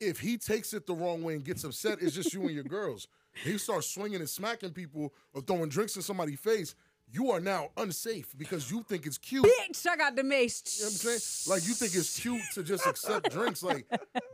[0.00, 2.64] if he takes it the wrong way and gets upset, it's just you and your
[2.64, 3.08] girls.
[3.44, 6.74] He starts swinging and smacking people or throwing drinks in somebody's face.
[7.10, 9.44] You are now unsafe because you think it's cute.
[9.44, 10.62] Bitch, I got the mace.
[10.78, 11.54] You know what I'm saying?
[11.56, 13.62] Like you think it's cute to just accept drinks.
[13.62, 13.86] Like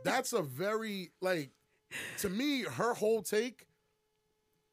[0.03, 1.51] that's a very like
[2.19, 3.65] to me, her whole take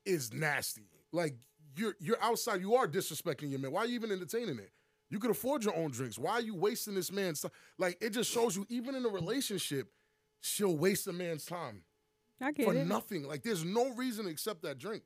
[0.04, 0.88] is nasty.
[1.12, 1.36] Like
[1.76, 3.72] you're you're outside, you are disrespecting your man.
[3.72, 4.72] Why are you even entertaining it?
[5.08, 6.18] You could afford your own drinks.
[6.18, 7.52] Why are you wasting this man's time?
[7.78, 9.88] Like it just shows you, even in a relationship,
[10.40, 11.82] she'll waste a man's time
[12.40, 12.86] I get for it.
[12.86, 13.24] nothing.
[13.24, 15.04] Like there's no reason to accept that drink.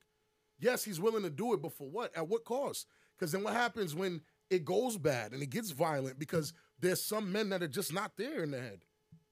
[0.58, 2.16] Yes, he's willing to do it, but for what?
[2.16, 2.86] At what cost?
[3.18, 6.18] Because then what happens when it goes bad and it gets violent?
[6.18, 8.80] Because there's some men that are just not there in the head.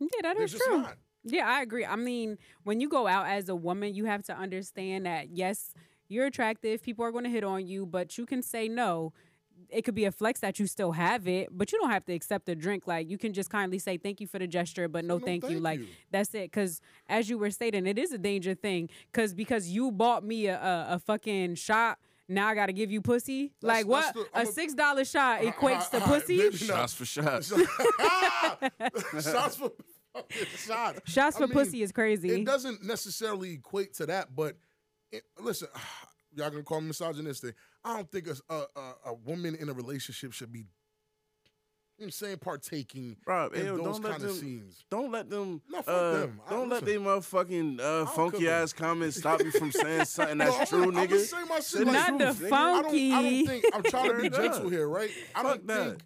[0.00, 0.78] Yeah, that They're is true.
[0.78, 0.96] not.
[1.24, 1.86] Yeah, I agree.
[1.86, 5.72] I mean, when you go out as a woman, you have to understand that yes,
[6.08, 6.82] you're attractive.
[6.82, 9.12] People are going to hit on you, but you can say no.
[9.70, 12.12] It could be a flex that you still have it, but you don't have to
[12.12, 12.86] accept a drink.
[12.86, 15.42] Like you can just kindly say thank you for the gesture, but no, No, thank,
[15.44, 15.48] you.
[15.50, 15.86] thank Like you.
[16.10, 16.50] that's it.
[16.50, 18.88] Because as you were stating, it is a danger thing.
[19.12, 21.98] Because because you bought me a, a, a fucking shot.
[22.28, 23.52] Now I gotta give you pussy.
[23.60, 24.14] That's- like what?
[24.14, 26.38] the- a- six dollar shot equates to all right, pussy.
[26.38, 26.90] maybe not.
[26.90, 27.48] Shots for shots.
[29.22, 29.70] shots for
[30.14, 31.00] fucking shots.
[31.10, 32.30] Shots I for mean, pussy is crazy.
[32.30, 34.56] It doesn't necessarily equate to that, but
[35.12, 35.68] it, listen,
[36.34, 37.54] y'all gonna call me misogynistic.
[37.84, 40.64] I don't think a, a, a, woman in a relationship should be, you
[42.00, 44.84] know I'm saying, partaking in ayo, those kind of scenes.
[44.90, 45.60] Don't let them.
[45.70, 46.40] No, fuck uh, them.
[46.46, 50.46] I- Don't let them motherfucking uh, funky ass comments stop you from saying something No,
[50.46, 51.18] that's I'm true, I'ma nigga.
[51.20, 52.52] say my shit like- Not the truth, nigga.
[52.52, 53.10] I don't, I funky.
[53.10, 55.10] don't think I'm trying to be gentle here, right?
[55.34, 55.84] I Fuck don't that.
[55.90, 56.02] think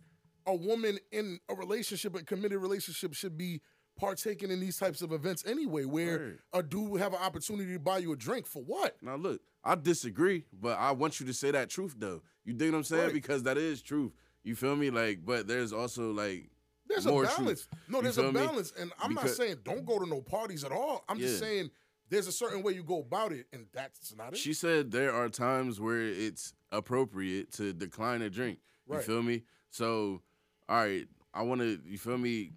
[0.47, 3.61] a woman in a relationship, a committed relationship, should be
[3.98, 6.38] partaking in these types of events anyway, where Word.
[6.54, 8.96] a dude would have an opportunity to buy you a drink for what?
[9.02, 12.22] Now look, I disagree, but I want you to say that truth though.
[12.44, 13.04] You dig what I'm saying?
[13.04, 13.12] Right.
[13.12, 14.12] Because that is truth.
[14.44, 14.88] You feel me?
[14.90, 16.48] Like, but there's also like
[16.88, 17.37] There's a balance.
[17.37, 17.68] truth.
[17.88, 18.40] No, there's a feel me?
[18.40, 21.04] balance, and I'm not saying don't go to no parties at all.
[21.08, 21.70] I'm just saying
[22.08, 24.38] there's a certain way you go about it, and that's not it.
[24.38, 28.61] She said there are times where it's appropriate to decline a drink.
[28.88, 29.04] You Right.
[29.04, 29.42] feel me?
[29.70, 30.22] So,
[30.68, 31.78] all right, I want to.
[31.84, 32.52] You feel me?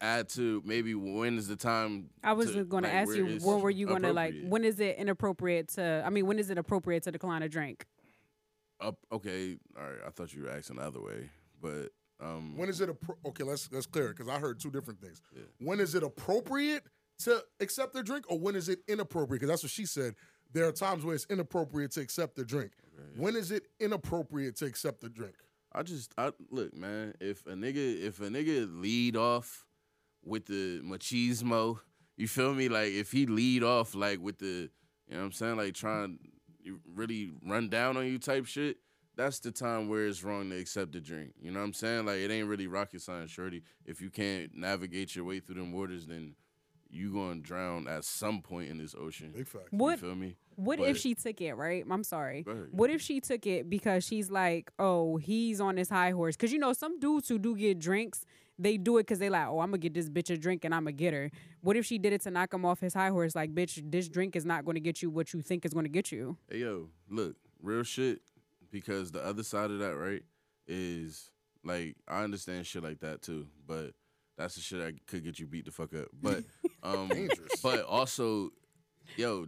[0.00, 2.10] Add to maybe when is the time?
[2.22, 4.34] I was to, going to like, ask you it's when were you going to like
[4.42, 7.86] when is it inappropriate to I mean when is it appropriate to decline a drink?
[8.78, 10.00] Up, okay, all right.
[10.06, 11.30] I thought you were asking the other way,
[11.62, 13.44] but um, when is it appro- okay?
[13.44, 15.22] Let's let's clear it because I heard two different things.
[15.58, 16.84] When is it appropriate
[17.20, 19.40] to accept the drink, or when is it inappropriate?
[19.40, 20.14] Because that's what she said.
[20.52, 22.72] There are times where it's inappropriate to accept the drink.
[23.16, 25.34] When is it inappropriate to accept the drink?
[25.72, 27.14] I just I look, man.
[27.20, 29.65] If a nigga, if a nigga lead off
[30.26, 31.78] with the machismo,
[32.16, 32.68] you feel me?
[32.68, 34.68] Like if he lead off like with the,
[35.08, 36.18] you know what I'm saying, like trying
[36.64, 38.78] to really run down on you type shit.
[39.16, 41.32] That's the time where it's wrong to accept the drink.
[41.40, 42.04] You know what I'm saying?
[42.04, 43.62] Like it ain't really rocket science, shorty.
[43.86, 46.34] If you can't navigate your way through them waters, then
[46.90, 49.32] you gonna drown at some point in this ocean.
[49.34, 49.68] Big fact.
[49.72, 50.36] You What feel me?
[50.56, 51.84] What But- if she took it, right?
[51.90, 52.42] I'm sorry.
[52.42, 52.68] Go ahead.
[52.72, 56.36] What if she took it because she's like, oh, he's on his high horse?
[56.36, 58.24] Because you know, some dudes who do get drinks,
[58.58, 60.74] they do it because they like, oh, I'm gonna get this bitch a drink and
[60.74, 61.30] I'm gonna get her.
[61.60, 63.34] What if she did it to knock him off his high horse?
[63.34, 66.10] Like, bitch, this drink is not gonna get you what you think is gonna get
[66.10, 66.36] you.
[66.50, 68.20] Hey yo, look, real shit.
[68.72, 70.22] Because the other side of that, right,
[70.66, 71.30] is
[71.64, 73.92] like I understand shit like that too, but
[74.36, 76.08] that's the shit that could get you beat the fuck up.
[76.20, 76.44] But
[76.82, 77.10] um,
[77.62, 78.50] but also,
[79.16, 79.46] yo,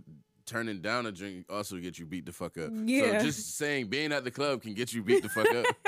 [0.48, 2.70] turning down a drink also get you beat the fuck up.
[2.72, 3.18] Yeah.
[3.18, 5.66] So just saying being at the club can get you beat the fuck up.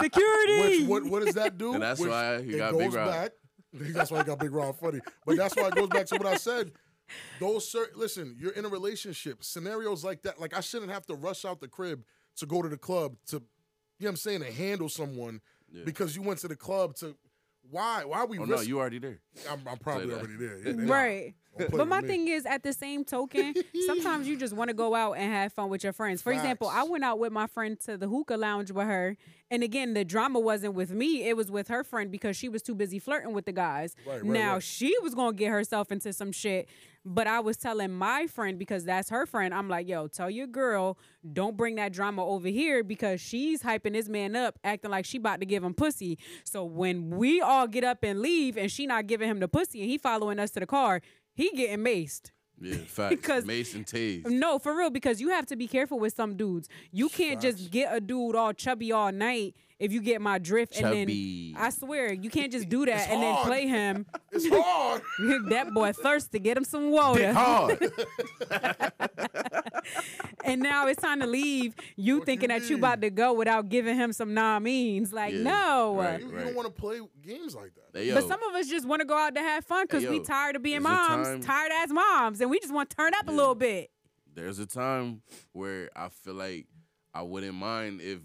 [0.00, 0.78] Security.
[0.80, 1.74] Which what what does that do?
[1.74, 3.08] And that's Which why he got goes Big Rob.
[3.10, 3.32] back.
[3.72, 5.00] That's why I got Big Rob funny.
[5.26, 6.72] But that's why it goes back to what I said.
[7.40, 9.42] Those certain listen, you're in a relationship.
[9.44, 12.04] Scenarios like that, like I shouldn't have to rush out the crib
[12.36, 15.40] to go to the club to you know what I'm saying, to handle someone
[15.72, 15.82] Yeah.
[15.84, 17.16] because you went to the club to
[17.70, 18.04] why?
[18.04, 19.20] Why are we oh no, you already there.
[19.50, 20.58] I'm, I'm probably already there.
[20.58, 20.88] Yeah, they not.
[20.88, 21.34] Right.
[21.70, 23.54] But my thing is, at the same token,
[23.86, 26.22] sometimes you just want to go out and have fun with your friends.
[26.22, 29.16] For example, I went out with my friend to the hookah lounge with her.
[29.50, 32.60] And again, the drama wasn't with me, it was with her friend because she was
[32.60, 33.96] too busy flirting with the guys.
[34.06, 34.62] Right, right, now, right.
[34.62, 36.68] she was going to get herself into some shit.
[37.04, 40.46] But I was telling my friend, because that's her friend, I'm like, yo, tell your
[40.46, 40.98] girl,
[41.32, 45.16] don't bring that drama over here because she's hyping this man up, acting like she
[45.16, 46.18] about to give him pussy.
[46.44, 49.80] So when we all get up and leave and she not giving him the pussy
[49.80, 51.00] and he following us to the car,
[51.38, 52.32] he getting maced.
[52.60, 53.14] Yeah, facts.
[53.14, 54.26] Because- Mason Taze.
[54.28, 56.68] No, for real, because you have to be careful with some dudes.
[56.90, 57.58] You can't Facts.
[57.60, 60.72] just get a dude all chubby all night if you get my drift.
[60.74, 61.00] Chubby.
[61.52, 63.46] And then I swear, you can't just do that It's and then hard.
[63.46, 64.06] play him.
[64.32, 65.02] It's hard.
[65.50, 67.20] that boy thirsty, get him some water.
[67.22, 67.78] It's hard.
[70.44, 71.74] And now it's time to leave.
[71.96, 72.84] You What thinking you that you mean?
[72.84, 75.12] about to go without giving him some nah means.
[75.12, 75.96] Like, Yeah, no.
[75.96, 76.20] right.
[76.20, 77.98] You, you don't want to play games like that.
[77.98, 80.04] Hey, yo, But some of us just want to go out to have fun because
[80.04, 82.72] Hey, we yo, tired of being there's a moms, tired as moms, and we just
[82.72, 83.36] want to turn up a Yeah.
[83.36, 83.90] little bit.
[84.34, 86.66] there's a time where I feel like
[87.12, 88.20] I wouldn't mind if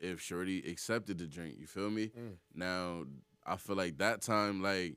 [0.00, 1.56] if Shorty accepted the drink.
[1.58, 2.08] You feel me?
[2.18, 2.36] Mm.
[2.54, 3.04] Now
[3.46, 4.96] I feel like that time, like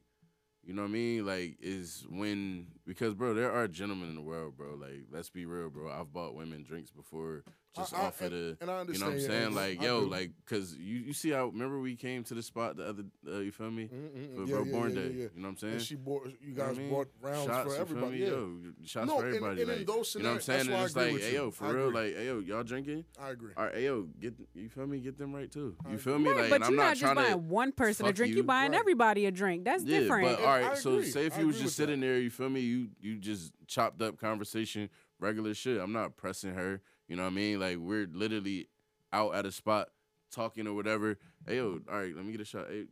[0.63, 4.21] you know what I mean, like is when because bro, there are gentlemen in the
[4.21, 4.75] world, bro.
[4.75, 5.91] Like let's be real, bro.
[5.91, 7.43] I've bought women drinks before
[7.75, 8.57] just I- I- off of the.
[8.61, 9.51] and I You know what I'm saying?
[9.51, 10.07] yeah, Like, I yo, do.
[10.09, 13.39] like, cause you, you see how remember we came to the spot the other, uh,
[13.39, 13.89] you feel me?
[13.93, 15.01] Mm-mm, For yeah, Bro yeah, Born yeah, Day.
[15.01, 15.13] yeah, yeah.
[15.13, 15.73] You know what I'm saying?
[15.73, 16.25] And she bought.
[16.27, 18.11] You You know guys bought rounds shots, for everybody.
[18.11, 18.19] me?
[18.21, 19.61] Yeah, Yo, shots No, for everybody.
[19.63, 20.57] and in like, those you know what I'm saying?
[20.57, 21.37] that's And why I it's agree like, with hey, you.
[21.37, 22.01] yo, for I real, agree.
[22.07, 23.05] like, hey, yo, y'all drinking?
[23.19, 23.51] I agree.
[23.57, 24.99] All right, hey, yo, get you feel me?
[24.99, 25.75] Get them right too.
[25.89, 26.31] You I feel me?
[26.33, 27.21] Like, but I'm you're not not just trying to.
[27.23, 28.31] buying one person a drink.
[28.31, 28.37] you.
[28.37, 29.65] You buying everybody a drink.
[29.65, 30.27] That's Yeah, different.
[30.29, 30.77] but And all I right.
[30.77, 31.09] So agree.
[31.09, 32.61] say if I you was just sitting there, you feel me?
[32.61, 35.79] You you just chopped up conversation, regular shit.
[35.81, 36.81] I'm not pressing her.
[37.07, 37.59] You know what I mean?
[37.59, 38.67] Like we're literally
[39.11, 39.89] out at a spot
[40.31, 41.17] talking or whatever.
[41.45, 42.67] Hey yo, all right, let me get a shot.
[42.69, 42.85] Hey,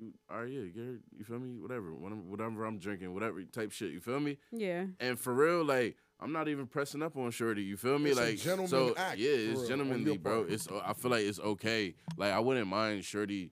[0.00, 1.58] you, all right, yeah, get her, you feel me?
[1.60, 3.90] Whatever, whatever, whatever I'm drinking, whatever type shit.
[3.90, 4.38] You feel me?
[4.52, 4.84] Yeah.
[5.00, 7.62] And for real, like I'm not even pressing up on Shorty.
[7.62, 8.10] You feel me?
[8.10, 10.46] It's a like gentleman so, act, yeah, it's real, gentlemanly, bro.
[10.48, 11.94] It's I feel like it's okay.
[12.16, 13.50] Like I wouldn't mind Shorty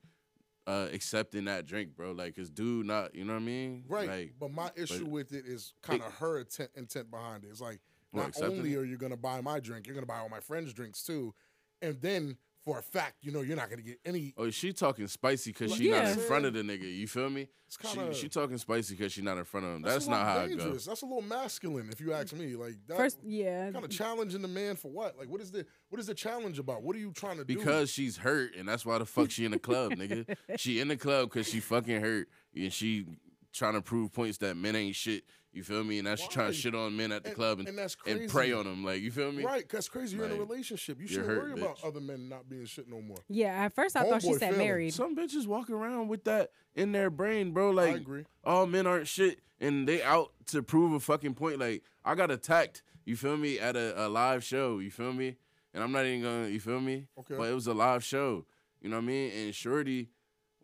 [0.66, 2.12] uh accepting that drink, bro.
[2.12, 3.84] Like his dude, not you know what I mean?
[3.88, 4.08] Right.
[4.08, 7.48] Like, but my issue but- with it is kind of her intent, intent behind it.
[7.50, 7.80] It's like What,
[8.16, 10.72] not accepting only are you gonna buy my drink, you're gonna buy all my friends'
[10.72, 11.34] drinks too,
[11.82, 14.34] and then for a fact, you know, you're not gonna get any.
[14.36, 16.82] Oh, she talking spicy because Like, she not in front of the nigga.
[16.82, 17.46] You feel me?
[17.68, 19.82] It's kinda- she, she talking spicy because she not in front of him.
[19.82, 20.84] That's, That's, not little how it goes.
[20.84, 22.56] That's a little masculine, if you ask me.
[22.56, 23.70] Like that, First, yeah.
[23.70, 25.16] kind of challenging the man for what?
[25.16, 26.82] Like, what is the what is the challenge about?
[26.82, 27.56] What are you trying to do?
[27.56, 30.36] Because she's hurt, and that's why the fuck she in the club, nigga.
[30.56, 33.06] She in the club because she fucking hurt, and she
[33.52, 35.22] trying to prove points that men ain't shit.
[35.56, 35.98] You feel me?
[35.98, 37.96] And now she trying to shit on men at the And- club and, and that's
[38.06, 38.84] and prey on them.
[38.84, 39.42] Like you feel me?
[39.42, 39.66] right?
[39.68, 40.16] That's crazy.
[40.16, 41.00] You're in a relationship.
[41.00, 43.16] You shouldn't hurt, worry about other men not being shit no more.
[43.28, 44.58] Yeah, at first I thought she said feeling.
[44.58, 44.92] married.
[44.94, 47.70] Some bitches walk around with that in their brain, bro.
[47.70, 48.24] Like agree.
[48.44, 51.58] all men aren't shit, and they out to prove a fucking point.
[51.58, 52.82] Like I got attacked.
[53.06, 53.58] You feel me?
[53.58, 54.78] At a, a live show.
[54.78, 55.36] You feel me?
[55.72, 56.48] And I'm not even gonna.
[56.48, 57.06] You feel me?
[57.18, 57.34] Okay.
[57.36, 58.44] But it was a live show.
[58.82, 59.32] You know what I mean?
[59.32, 60.10] And Shorty,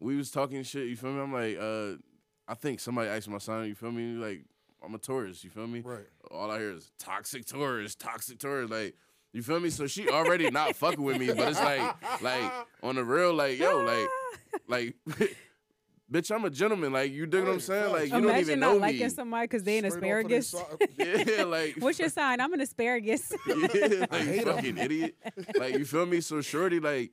[0.00, 0.88] we was talking shit.
[0.88, 1.20] You feel me?
[1.22, 1.96] I'm like, uh,
[2.46, 3.66] I think somebody asked my son.
[3.66, 4.14] You feel me?
[4.16, 4.44] Like
[4.84, 5.44] I'm a Taurus.
[5.44, 5.80] You feel me?
[5.80, 6.06] Right.
[6.30, 8.70] All I hear is toxic Taurus, toxic Taurus.
[8.70, 8.94] Like.
[9.34, 9.70] You feel me?
[9.70, 11.80] So she already not fucking with me, but it's like,
[12.20, 14.06] like on the real, like yo, like,
[14.68, 14.94] like,
[16.12, 16.92] bitch, I'm a gentleman.
[16.92, 17.92] Like you dig what I'm saying?
[17.92, 19.08] Like you Imagine don't even know not know liking me.
[19.08, 20.48] somebody because they an Straight off of asparagus.
[20.50, 22.42] side- Yeah, like What's your sign?
[22.42, 23.32] I'm an asparagus.
[23.46, 23.54] yeah,
[24.10, 24.54] like hate 'em.
[24.54, 25.16] fucking idiot.
[25.56, 26.20] Like you feel me?
[26.20, 27.12] So shorty, like,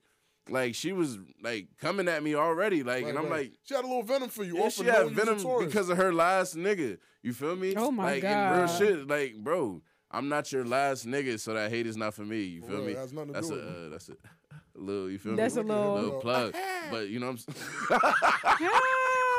[0.50, 3.44] like she was like coming at me already, like, Right, and I'm right.
[3.44, 3.54] like.
[3.64, 4.58] she had a little venom for you.
[4.58, 6.98] Yeah, she had you was a venom because of her last nigga.
[7.22, 7.74] You feel me?
[7.76, 11.70] Oh my like, in real shit, like, bro, I'm not your last nigga, so that
[11.70, 12.44] hate is not for me.
[12.44, 12.92] You feel real, me?
[12.94, 13.86] it has nothing to that's do a with me.
[13.86, 14.12] uh, that's a,
[14.78, 15.10] a little.
[15.12, 15.62] You feel That's me?
[15.64, 16.56] That's a little- little plug.
[16.92, 17.44] but you know what
[17.92, 18.00] I'm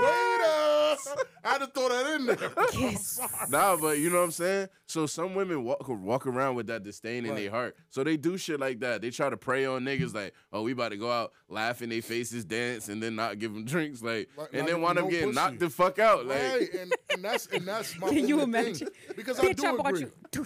[0.00, 0.38] saying?
[0.40, 1.26] Waiter!
[1.42, 2.50] I had to throw that in there.
[2.70, 3.20] Kiss.
[3.48, 4.68] Nah, but you know what I'm saying?
[4.86, 7.40] So some women walk walk around with that disdain in Right.
[7.42, 7.76] their heart.
[7.88, 9.00] So they do shit like that.
[9.00, 11.88] They try to prey on niggas like, oh, we about to go out, laugh in
[11.88, 14.98] their faces, dance, and then not give them drinks, like, Like, and then give wind
[14.98, 15.34] them up no getting pussy.
[15.40, 16.26] knocked the fuck out.
[16.26, 18.74] Like, right, and, and that's and that's my Can you to imagine?
[18.74, 19.16] think.
[19.16, 20.00] Because I do I bought agree.
[20.34, 20.44] you.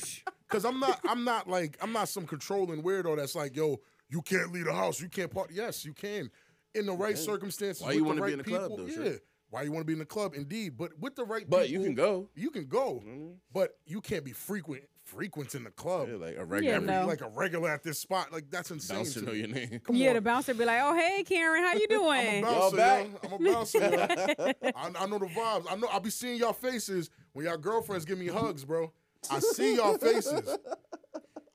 [0.48, 4.22] Because I'm not I'm not like I'm not some controlling weirdo that's like, yo, you
[4.22, 5.54] can't leave the house, you can't party.
[5.54, 6.30] Yes, you can.
[6.74, 7.82] In the right circumstances.
[7.82, 8.94] Why with you the wanna be right in the club, people, though, Yeah.
[9.10, 9.18] sure?
[9.54, 10.34] Why you want to be in the club?
[10.34, 12.28] Indeed, but with the right but people, you can go.
[12.34, 13.34] You can go, mm-hmm.
[13.52, 16.08] but you can't be frequent frequent in the club.
[16.10, 17.06] Yeah, like a Yeah, regular no.
[17.06, 18.96] Like a regular at this spot, like that's insane.
[18.96, 19.80] bouncer to know your name.
[19.84, 20.14] Come yeah, on.
[20.16, 22.02] the bouncer be like, "Oh, hey, Karen, how you doing?
[22.10, 23.06] I'm a doing?" bouncer, back?
[23.06, 23.28] yo.
[23.28, 23.78] I'm a bouncer.
[24.74, 25.66] I, I know the vibes.
[25.70, 25.86] I know.
[25.92, 28.92] I'll be seeing y'all faces when y'all girlfriends give me hugs, bro.
[29.30, 30.58] I see y'all faces.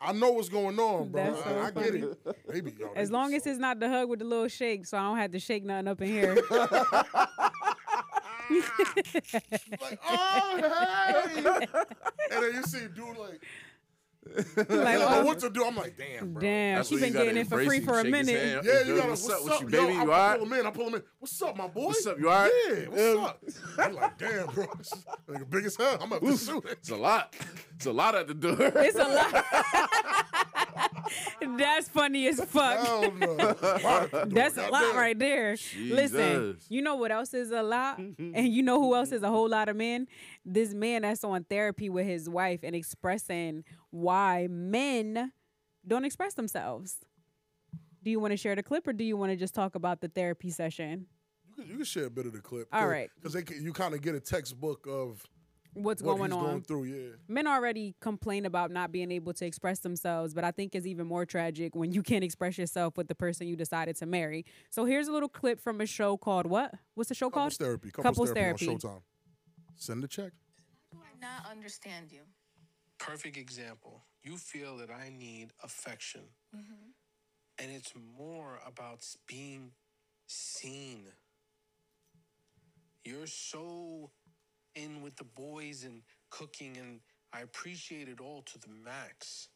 [0.01, 1.23] I know what's going on, bro.
[1.23, 1.99] That's so I, I get funny.
[1.99, 2.37] it.
[2.47, 4.85] Maybe yo, As long be as so- it's not the hug with the little shake,
[4.85, 6.37] so I don't have to shake nothing up in here.
[8.49, 11.35] like, oh hey,
[12.31, 13.41] and then you see dude like,
[14.57, 15.65] like, I don't oh, what to do.
[15.65, 16.41] I'm like, damn, bro.
[16.41, 18.35] damn, That's she been getting it for free him, for a minute.
[18.35, 18.65] hand.
[18.65, 19.07] Yeah, you gotta.
[19.07, 19.09] me?
[19.11, 19.97] What's, What's up with you, Yo, baby?
[19.99, 20.37] I, You I alright?
[20.39, 20.65] pull him in.
[20.67, 21.03] I pull him in.
[21.19, 21.85] What's up, my boy?
[21.85, 22.19] What's up?
[22.19, 22.51] You alright?
[22.69, 23.23] Yeah, what's Yeah.
[23.25, 23.41] up?
[23.79, 24.65] I'm like, damn, bro.
[24.77, 25.93] This is like big as hell.
[26.01, 26.71] I'm gonna have to shoot it.
[26.79, 27.33] It's a lot.
[27.75, 28.55] It's a lot at the door.
[28.59, 29.45] It's a lot.
[31.57, 32.85] That's funny as fuck.
[32.85, 33.35] Hell no.
[34.25, 35.57] That's a lot right there.
[35.77, 36.65] Listen, Jesus.
[36.69, 37.97] you know what else is a lot?
[37.97, 40.07] and you know who else is a whole lot of men?
[40.45, 45.31] This man that's on therapy with his wife and expressing why men
[45.87, 46.97] don't express themselves.
[48.03, 50.01] Do you want to share the clip or do you want to just talk about
[50.01, 51.07] the therapy session?
[51.47, 52.67] You can, you can share a bit of the clip.
[52.71, 53.09] All right.
[53.21, 55.25] Because you kind of get a textbook of
[55.73, 56.45] What's what going he's on?
[56.45, 56.83] going through.
[56.85, 57.09] Yeah.
[57.27, 61.07] men already complain about not being able to express themselves, but I think it's even
[61.07, 64.45] more tragic when you can't express yourself with the person you decided to marry.
[64.69, 66.73] So here's a little clip from a show called what?
[66.95, 67.67] What's the show Couples called?
[67.67, 67.91] therapy.
[67.91, 68.85] Couples, Couples therapy, therapy.
[68.87, 69.01] on Showtime.
[69.77, 70.31] Send the check.
[70.91, 72.21] do I not understand you?
[72.97, 74.03] perfect example.
[74.23, 76.21] You feel that I need affection.
[76.53, 76.89] Mm-hmm.
[77.63, 79.71] And it's more about being
[80.27, 81.05] seen.
[83.05, 84.11] You're so
[84.75, 86.99] in with the boys and cooking, and
[87.33, 89.49] I appreciate it all to the max.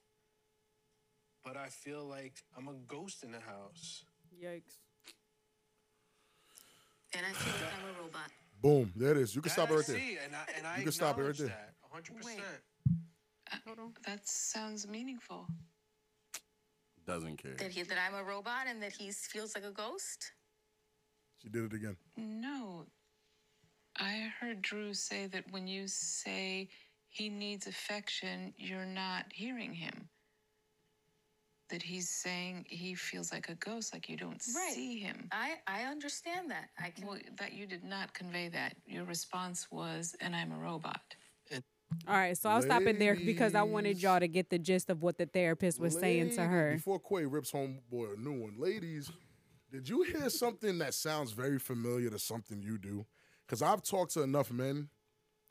[1.43, 4.05] But I feel like I'm a ghost in the house.
[4.33, 4.77] Yikes.
[7.15, 8.31] And I feel like I'm a robot.
[8.61, 8.93] Boom.
[8.95, 9.35] There it is.
[9.35, 9.97] You can That stop it I right there.
[9.97, 11.47] see, And I, and I You can stop it right there.
[11.47, 12.25] That, 100%.
[12.25, 12.39] Wait.
[13.51, 13.71] Uh,
[14.07, 15.45] that sounds meaningful.
[17.05, 17.55] Doesn't care.
[17.55, 20.31] That he that I'm a robot and that he feels like a ghost.
[21.41, 21.97] She did it again.
[22.15, 22.85] No.
[23.97, 26.69] I heard Drew say that when you say
[27.09, 30.09] he needs affection, you're not hearing him.
[31.69, 34.73] that he's saying he feels like a ghost, like you don't Right.
[34.73, 35.27] see him.
[35.31, 36.69] I I understand that.
[36.77, 37.07] I can.
[37.07, 38.75] Well, that you did not convey that.
[38.85, 41.15] Your response was, "And I'm a robot."
[42.05, 44.89] All right, so I'll stop it there because I wanted y'all to get the gist
[44.89, 46.73] of what the therapist was saying to her.
[46.75, 49.09] Before Quay rips homeboy a new one, ladies,
[49.71, 53.05] did you hear something that sounds very familiar to something you do?
[53.45, 54.89] Because I've talked to enough men,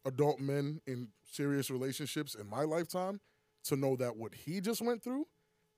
[0.04, 3.20] adult men in serious relationships in my lifetime
[3.64, 5.26] to know that what he just went through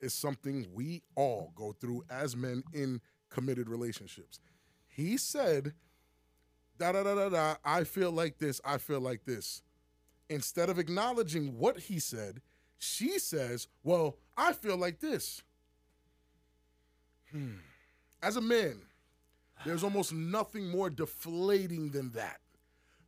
[0.00, 3.00] is something we all go through as men in
[3.30, 4.38] committed relationships.
[4.86, 5.74] He said,
[6.78, 9.62] da da da da da, I feel like this, I feel like this.
[10.28, 12.40] Instead of acknowledging what he said,
[12.78, 15.42] she says, Well, I feel like this.
[17.30, 17.56] Hmm.
[18.22, 18.80] As a man,
[19.64, 22.40] there's almost nothing more deflating than that.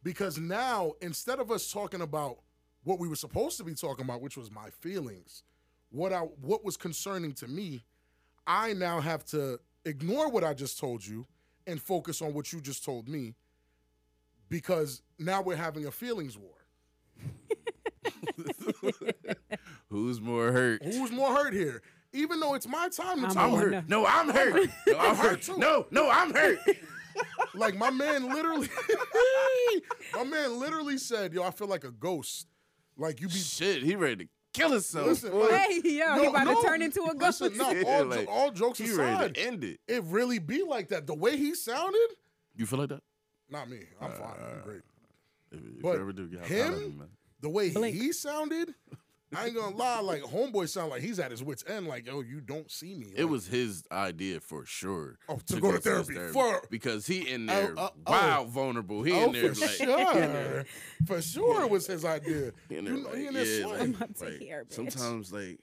[0.03, 2.39] Because now, instead of us talking about
[2.85, 5.43] what we were supposed to be talking about, which was my feelings,
[5.91, 7.83] what I what was concerning to me,
[8.47, 11.27] I now have to ignore what I just told you
[11.67, 13.35] and focus on what you just told me
[14.49, 16.53] because now we're having a feelings war.
[19.89, 20.85] Who's more hurt?
[20.85, 21.83] Who's more hurt here?
[22.17, 23.71] Even though it's my time to I'm talk, I'm hurt.
[23.73, 23.83] no.
[24.03, 24.71] No, I'm hurt.
[24.87, 25.43] No, I'm hurt.
[25.43, 25.59] too.
[25.59, 26.59] No, no, I'm hurt.
[27.55, 28.69] like my man literally,
[30.15, 32.47] my man literally said, "Yo, I feel like a ghost."
[32.99, 35.07] Like you be Shit, he ready to kill himself.
[35.07, 37.43] Listen, like- Hey, yo, he about no, to turn into a ghost.
[37.43, 39.81] Listen, no, Yeah, all, jo- like, all jokes he ready aside, to end it.
[39.87, 41.07] it really be like that.
[41.07, 42.09] The way he sounded,
[42.55, 43.03] You feel like that?
[43.51, 43.81] not me.
[44.01, 44.21] I'm fine.
[44.23, 44.81] I'm uh, great.
[45.53, 47.09] If, if But you ever do, get holla at me, him, man.
[47.43, 47.95] the way Blink.
[47.97, 48.75] he sounded,
[49.35, 50.01] I ain't gonna lie.
[50.01, 51.87] Like homeboy sound like he's at his wits end.
[51.89, 53.07] Like yo, you don't see me.
[53.17, 55.19] It was his idea for sure.
[55.29, 56.33] Oh, to go to this therapy.
[56.33, 58.11] For- because he in Oh, there oh, oh.
[58.13, 59.03] wild vulnerable.
[59.03, 60.65] He Oh, in there for like sure.
[61.07, 62.53] for sure, it was his idea.
[62.69, 63.71] He in You there know, like, he in there yeah, slang.
[63.73, 64.73] like, I'm about to like, hear, bitch.
[64.73, 65.59] sometimes like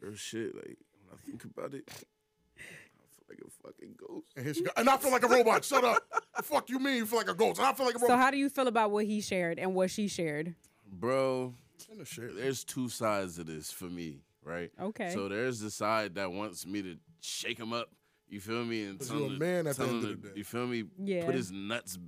[0.00, 0.54] real shit.
[0.54, 4.26] Like when I think about it, I feel like a fucking ghost.
[4.36, 4.70] And, here go.
[4.76, 5.64] and I feel like a robot.
[5.64, 6.02] Shut up.
[6.42, 7.58] Fuck you mean you feel like a ghost?
[7.58, 8.08] And I feel like a robot.
[8.10, 10.54] So how do you feel about what he shared and what she shared?
[10.90, 11.54] Bro, In
[11.98, 12.36] the shit.
[12.36, 14.70] there's two sides to this for me, right?
[14.80, 15.10] Okay.
[15.10, 17.88] So there's the side that wants me to shake him up.
[18.28, 18.84] You feel me?
[18.84, 20.34] And 'Cause tell you're a him, man at the tell end him of the to-
[20.34, 20.38] day.
[20.38, 20.84] You feel me?
[21.02, 21.24] Yeah.
[21.26, 21.98] Put his nuts,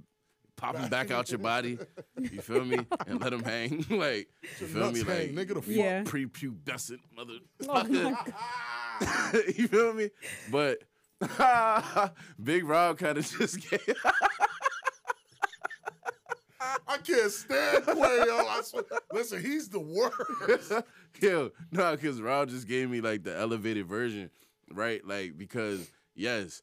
[0.56, 1.78] pop him back out your body.
[2.18, 2.78] You feel me?
[3.06, 3.84] And let him hang.
[3.90, 4.28] like,
[4.60, 5.04] you feel nuts me?
[5.04, 5.66] hang, Like, nigga, the fuck?
[5.66, 6.02] Yeah.
[6.04, 7.34] prepubescent mother.
[7.68, 9.44] Oh my God.
[9.56, 10.10] you feel me?
[10.50, 10.78] But
[12.42, 13.80] Big Rob kind of just gave.
[17.08, 18.46] I can't stand Quayo.
[18.46, 18.84] I swear.
[19.12, 20.72] Listen, he's the worst.
[21.20, 24.30] Yo, no, because Rob just gave me like the elevated version,
[24.72, 25.06] right?
[25.06, 26.62] Like, because, yes,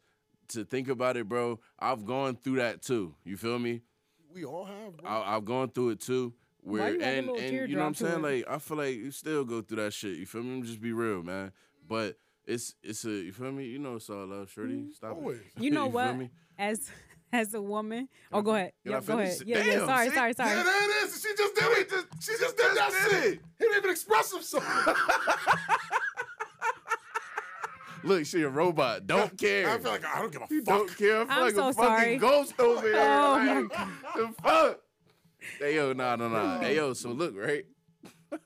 [0.50, 3.16] to think about it, bro, I've gone through that too.
[3.24, 3.82] You feel me?
[4.34, 5.10] We all have, bro.
[5.10, 6.34] I, I've gone through it too.
[6.62, 8.22] Where you have a and, and you know what I'm saying?
[8.22, 10.18] Like I feel like you still go through that shit.
[10.18, 10.62] You feel me?
[10.62, 11.52] Just be real, man.
[11.86, 13.66] But it's it's a you feel me?
[13.66, 14.76] You know it's all love, shorty.
[14.76, 14.92] Mm-hmm.
[14.92, 15.40] Stop Always.
[15.40, 15.62] it.
[15.62, 16.18] You know feel what?
[16.18, 16.30] me?
[16.58, 16.90] As
[17.34, 18.08] as a woman.
[18.32, 18.72] Oh, go ahead.
[18.86, 19.34] Yeah, go ahead.
[19.34, 19.48] finish?
[19.48, 19.86] Yeah, yeah.
[19.86, 20.16] Sorry, see?
[20.16, 20.50] sorry, sorry.
[20.56, 21.22] Yeah, there it is.
[21.22, 22.06] She just did it.
[22.22, 23.34] She just did that did shit.
[23.34, 23.40] it.
[23.60, 24.64] He didn't even express himself.
[28.06, 29.08] Look, she a robot.
[29.08, 29.70] Don't care.
[29.70, 30.66] I feel like I don't give a fuck.
[30.66, 31.22] don't care.
[31.22, 32.18] I feel I'm like so a fucking sorry.
[32.18, 32.96] ghost over here.
[32.98, 34.80] Oh, like, the fuck?
[35.60, 36.60] Hey yo, nah, nah, nah.
[36.60, 37.66] Hey yo, so look, right?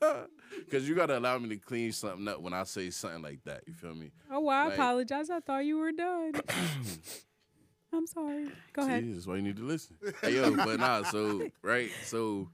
[0.70, 3.62] Cause you gotta allow me to clean something up when I say something like that.
[3.66, 4.10] You feel me?
[4.30, 5.28] Oh, well, I Like- apologize.
[5.30, 6.32] I thought you were done.
[7.92, 8.48] I'm sorry.
[8.72, 9.02] Go ahead.
[9.04, 9.96] See, that's why you need to listen.
[10.20, 12.48] Hey yo, but nah, so right, so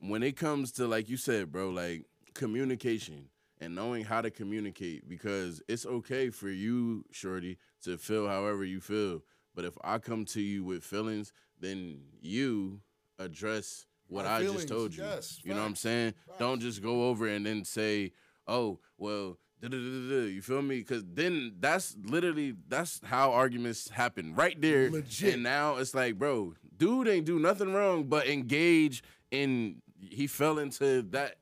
[0.00, 3.28] when it comes to like you said, bro, like communication
[3.60, 8.80] and knowing how to communicate, because it's okay for you, Shorty, to feel however you
[8.80, 9.22] feel.
[9.54, 12.80] But if I come to you with feelings, then you
[13.18, 15.04] address what My I feelings, just told you.
[15.04, 16.14] yes, you know what I'm facts, saying?
[16.38, 18.12] Don't just go over and then say,
[18.46, 19.38] "Oh, well."
[19.70, 20.78] Da-da-da-da-da," You feel me?
[20.78, 24.90] Because then that's literally that's how arguments happen right there.
[24.90, 25.34] Legit.
[25.34, 29.82] And now it's like, bro, dude ain't do nothing wrong but engage in.
[30.00, 31.36] He fell into that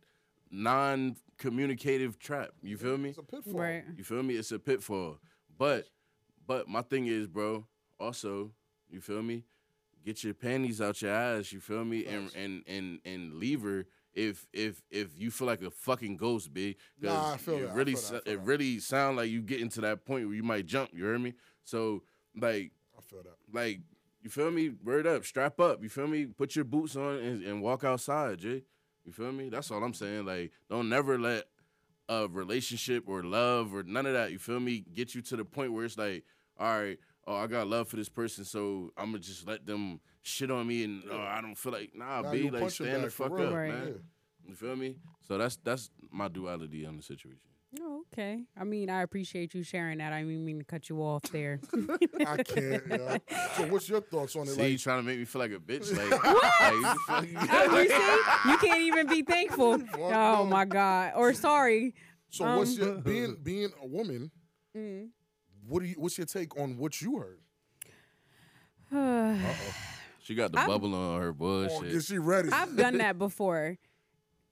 [0.51, 2.51] non-communicative trap.
[2.63, 3.11] You feel me?
[3.11, 3.61] It's a pitfall.
[3.61, 3.85] Right.
[3.97, 4.35] You feel me?
[4.37, 5.19] It's a pitfall.
[5.59, 5.89] But
[6.47, 7.67] but my thing is, bro,
[7.99, 8.53] also,
[8.91, 9.45] you feel me?
[10.05, 12.07] Get your panties out your ass, you feel me?
[12.07, 16.53] And and and and leave her if if if you feel like a fucking ghost,
[16.53, 16.77] big.
[17.01, 18.39] Nah, I feel it that, really feel that, it that.
[18.39, 21.35] really sound like you getting to that point where you might jump, you hear me?
[21.65, 22.03] So
[22.37, 23.37] like I feel that.
[23.53, 23.81] like
[24.23, 24.73] you feel me?
[24.85, 25.83] Word up, strap up.
[25.83, 26.27] You feel me?
[26.27, 28.63] Put your boots on and, and walk outside, Jay.
[29.05, 29.49] You feel me?
[29.49, 30.27] That's all I'm saying.
[30.27, 31.45] Like, don't never let
[32.09, 34.31] a relationship or love or none of that.
[34.31, 34.85] You feel me?
[34.95, 36.25] Get you to the point where it's like,
[36.59, 40.01] all right, oh, I got love for this person, so I'm gonna just let them
[40.23, 43.11] shit on me, and oh, I don't feel like nah, Nah, be like stand the
[43.11, 43.49] fuck real.
[43.49, 43.69] up, Right.
[43.73, 43.87] man.
[43.89, 44.49] Yeah.
[44.49, 44.97] You feel me?
[45.27, 47.39] So that's that's my duality on the situation.
[47.81, 48.43] Oh, okay.
[48.55, 50.13] I mean, I appreciate you sharing that.
[50.13, 51.59] I didn't mean to cut you off there.
[52.27, 52.83] I can't.
[52.87, 53.17] Yeah.
[53.57, 54.51] So, what's your thoughts on it?
[54.51, 55.91] See, you trying to make me feel like a bitch.
[55.97, 56.11] Like,
[57.09, 59.79] like, you fucking- you see, you can't even be thankful.
[59.95, 60.45] Oh no.
[60.45, 61.13] my God.
[61.17, 61.95] Or sorry.
[62.29, 64.31] so um, what's your being being a woman?
[64.77, 65.09] Mm.
[65.67, 65.95] What do you?
[65.97, 67.39] What's your take on what you heard?
[70.23, 71.91] she got the bubble on her Oh, bullshit.
[71.93, 72.49] is she ready?
[72.51, 73.79] I've done that before.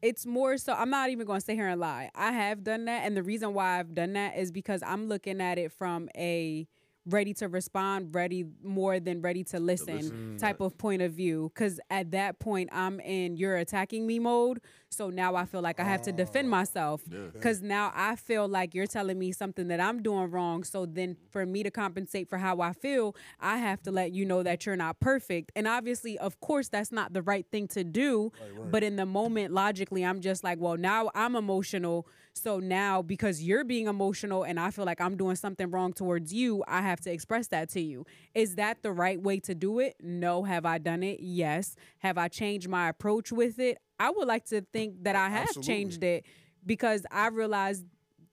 [0.03, 2.11] It's more so I'm not even going to sit here and lie.
[2.15, 5.41] I have done that and the reason why I've done that is because I'm looking
[5.41, 6.67] at it from a
[7.07, 11.81] ready to respond, ready more than ready to listen, type of point of view cuz
[11.91, 14.61] at that point I'm in you're attacking me mode.
[14.89, 16.51] So now I feel like I have to defend oh.
[16.51, 17.03] myself
[17.41, 20.65] cuz now I feel like you're telling me something that I'm doing wrong.
[20.65, 24.25] So then for me to compensate for how I feel, I have to let you
[24.25, 25.53] know that you're not perfect.
[25.57, 28.33] And obviously, of course, that's not the right thing to do.
[28.71, 32.07] But in the moment, logically, I'm just like, well, now I'm emotional.
[32.33, 36.33] So now, because you're being emotional and I feel like I'm doing something wrong towards
[36.33, 38.07] you, I have to express that to you.
[38.35, 39.97] Is that the right way to do it?
[40.01, 40.45] No.
[40.45, 41.21] Have I done it?
[41.21, 41.77] Yes.
[41.99, 43.79] Have I changed my approach with it?
[43.99, 45.75] I would like to think that I have Absolutely.
[45.75, 46.27] changed it
[46.65, 47.85] because I realized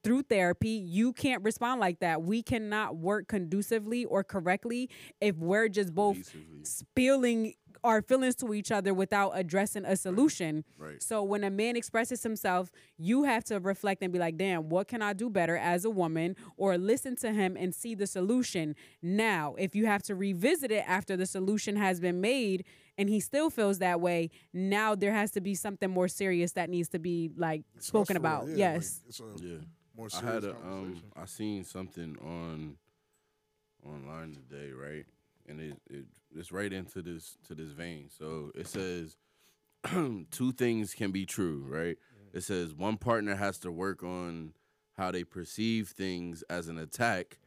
[0.03, 2.21] through therapy, you can't respond like that.
[2.21, 4.89] We cannot work conducively or correctly
[5.19, 6.33] if we're just both
[6.63, 7.55] spilling
[7.87, 10.63] our feelings to each other without addressing a solution.
[10.77, 11.01] Right.
[11.01, 14.87] So when a man expresses himself, you have to reflect and be like, damn, what
[14.87, 16.35] can I do better as a woman?
[16.57, 18.75] Or listen to him and see the solution.
[19.01, 22.65] Now, if you have to revisit it after the solution has been made
[22.97, 26.69] and he still feels that way, now there has to be something more serious that
[26.69, 28.47] needs to be like spoken for about.
[28.49, 29.01] yeah, yes.
[29.03, 29.57] like, it's a Yeah.
[29.95, 31.01] more I had a um.
[31.15, 32.77] I seen something on
[33.85, 35.05] online today, right?
[35.47, 38.09] And it, it it's right into this to this vein.
[38.09, 39.15] So it says
[40.31, 41.97] two things can be true, right?
[42.33, 44.53] It says one partner has to work on
[44.97, 47.39] how they perceive things as an attack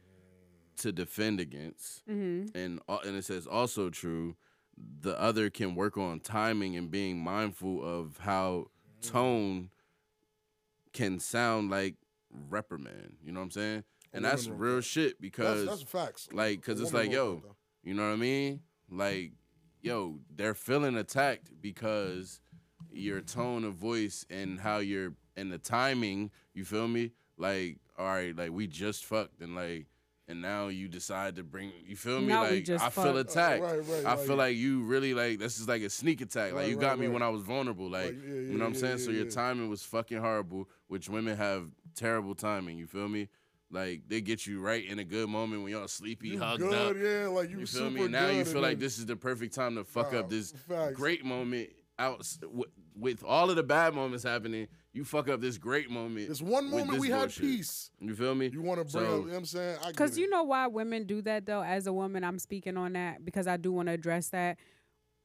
[0.77, 2.07] to defend against.
[2.07, 2.57] Mm-hmm.
[2.57, 4.35] And al- and it says also true
[5.01, 8.67] the other can work on timing and being mindful of how
[9.01, 9.69] tone
[10.93, 11.95] can sound like
[12.49, 13.17] reprimand.
[13.23, 13.83] You know what I'm saying?
[14.13, 16.27] And that's real shit because that's facts.
[16.33, 17.55] like cuz it's like yo, though.
[17.83, 18.61] You know what I mean?
[18.89, 19.31] Like
[19.81, 22.39] yo, they're feeling attacked because
[22.91, 27.11] your tone of voice and how you're and the timing, you feel me?
[27.37, 29.87] Like all right, like we just fucked and like
[30.27, 33.13] and now you decide to bring you feel me Now we like just I feel
[33.15, 33.31] fucked.
[33.31, 33.63] attacked.
[33.63, 36.53] right, right, I feel like- like you really like this is like a sneak attack.
[36.53, 37.13] Like you right, got me right.
[37.13, 37.89] when I was vulnerable.
[37.89, 38.97] Like, Like, yeah, you know what I'm yeah, saying?
[38.99, 41.65] so yeah, your timing was fucking horrible, which women have
[41.95, 42.77] terrible timing.
[42.77, 43.27] You feel me?
[43.71, 46.97] Like they get you right in a good moment when y'all sleepy, You hugged good,
[46.97, 47.01] up.
[47.01, 48.07] yeah, like you, You feel super me?
[48.07, 50.95] Now you feel like this is the perfect time to fuck Nah, up this facts.
[50.95, 54.67] great moment out with, with all of the bad moments happening.
[54.91, 56.27] You fuck up this great moment.
[56.27, 57.91] This one moment this we had peace.
[58.01, 58.49] You feel me?
[58.51, 59.77] You want to bring So- up, you know what I'm saying?
[59.87, 61.63] Because you know why women do that though.
[61.63, 64.57] As a woman, I'm speaking on that because I do want to address that.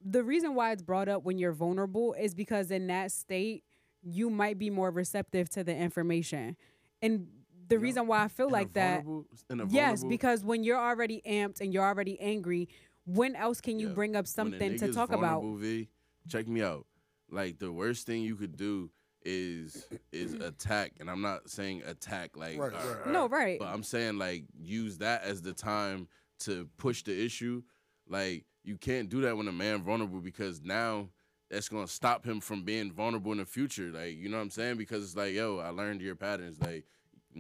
[0.04, 3.64] The reason why it's brought up when you're vulnerable is because in that state,
[4.02, 6.56] you might be more receptive to the information.
[7.02, 7.26] And
[7.68, 9.04] the reason why I feel In a like that,
[9.50, 12.68] in a yes, because when you're already amped and you're already angry,
[13.06, 15.40] when else can you Yeah, bring up when a something to talk about?
[15.40, 15.88] vulnerable, V,
[16.28, 16.86] check me out.
[17.30, 18.90] Like the worst thing you could do
[19.24, 23.12] is is attack, and I'm not saying attack like Right, uh, right.
[23.12, 23.58] No, right.
[23.58, 26.08] but I'm saying like use that as the time
[26.40, 27.62] to push the issue.
[28.08, 31.08] Like you can't do that when a man vulnerable because now
[31.50, 33.90] that's gonna stop him from being vulnerable in the future.
[33.92, 34.76] Like you know what I'm saying?
[34.76, 36.60] Because it's like yo, I learned your patterns.
[36.60, 36.84] Like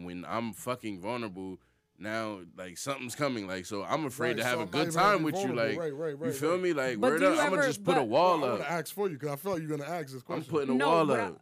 [0.04, 1.58] when I'm fucking vulnerable.
[1.98, 4.92] Now, like something's coming, like so, I'm afraid Right, to have a I'm not good
[4.92, 6.60] time be with you, like Right, right, you feel right.
[6.60, 6.72] me?
[6.74, 8.94] Like But word do up, I'm gonna just put a but- up i'm gonna ask
[8.94, 11.06] for you because I felt you're gonna ask this question I'm putting a No, wall
[11.06, 11.40] but I- up.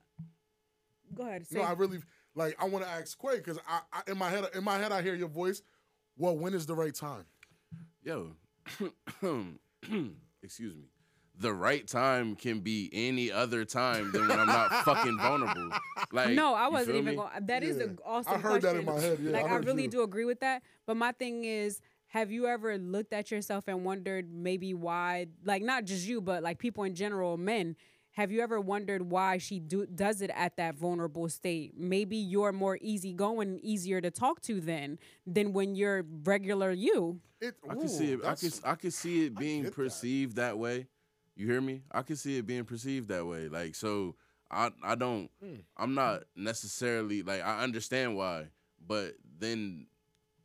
[1.13, 1.47] Go ahead.
[1.49, 1.99] Say, No, I really
[2.37, 2.55] like.
[2.61, 5.03] I want to ask Quay because I, I in my head, in my head, I
[5.03, 5.61] hear your voice.
[6.17, 7.25] Well, when is the right time?
[8.05, 8.37] Yo,
[10.43, 10.85] excuse me.
[11.39, 15.71] The right time can be any other time than when I'm not fucking vulnerable.
[16.13, 17.17] Like no, I wasn't even me?
[17.17, 17.31] going.
[17.47, 17.85] That is Yeah.
[17.85, 19.89] an awesome I heard that in my head, yeah, like I I, really you.
[19.89, 20.63] do agree with that.
[20.87, 25.27] But my thing is, have you ever looked at yourself and wondered maybe why?
[25.45, 27.77] Like not just you, but like people in general, men.
[28.13, 31.73] Have you ever wondered why she do, does it at that vulnerable state?
[31.77, 37.19] Maybe you're more easygoing, easier to talk to then than when you're regular you.
[37.41, 38.21] It, I can see it.
[38.25, 39.75] I can I can see it being get that.
[39.75, 40.87] perceived that way.
[41.37, 41.83] You hear me?
[41.91, 43.49] I can see it being perceived that way.
[43.49, 44.15] Like so,
[44.51, 45.31] I I don't.
[45.43, 45.57] Hmm.
[45.77, 48.47] I'm not necessarily like I understand why,
[48.87, 49.87] but then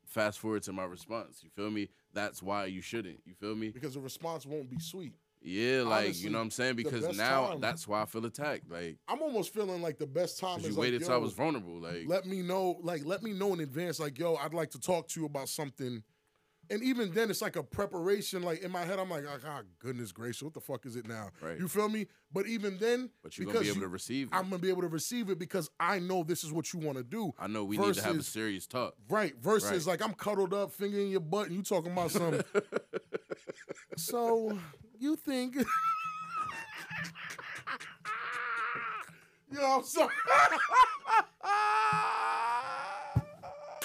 [0.06, 1.42] fast forward to my response.
[1.44, 1.90] You feel me?
[2.14, 3.20] That's why you shouldn't.
[3.26, 3.70] You feel me?
[3.70, 5.14] because the response won't be sweet.
[5.42, 6.76] Yeah, like Honestly, you know what I'm saying?
[6.76, 8.70] Because now time- that's why I feel attacked.
[8.70, 11.34] Like I'm almost feeling like the best time is you like, waited till I was
[11.34, 11.80] vulnerable.
[11.80, 14.80] Like let me know, like let me know in advance, like yo, I'd like to
[14.80, 16.04] talk to you about something.
[16.72, 18.44] And even then, it's like a preparation.
[18.44, 21.08] Like in my head, I'm like, oh, God, goodness gracious, what the fuck is it
[21.08, 21.30] now?
[21.42, 21.58] Right.
[21.60, 22.06] You feel me?
[22.32, 24.36] But even then, but you're gonna be able you- to receive it.
[24.36, 26.98] I'm gonna be able to receive it because I know this is what you want
[27.00, 27.34] to do.
[27.40, 28.94] I know we need to have a serious talk.
[29.10, 29.36] Right.
[29.42, 30.00] Versus Right.
[30.00, 32.44] like I'm cuddled up, finger in your butt, and you talking about something.
[33.98, 34.58] so
[35.00, 35.56] you think?
[39.52, 40.14] Yo, I'm sorry.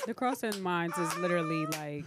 [0.07, 2.05] The crossing minds is literally like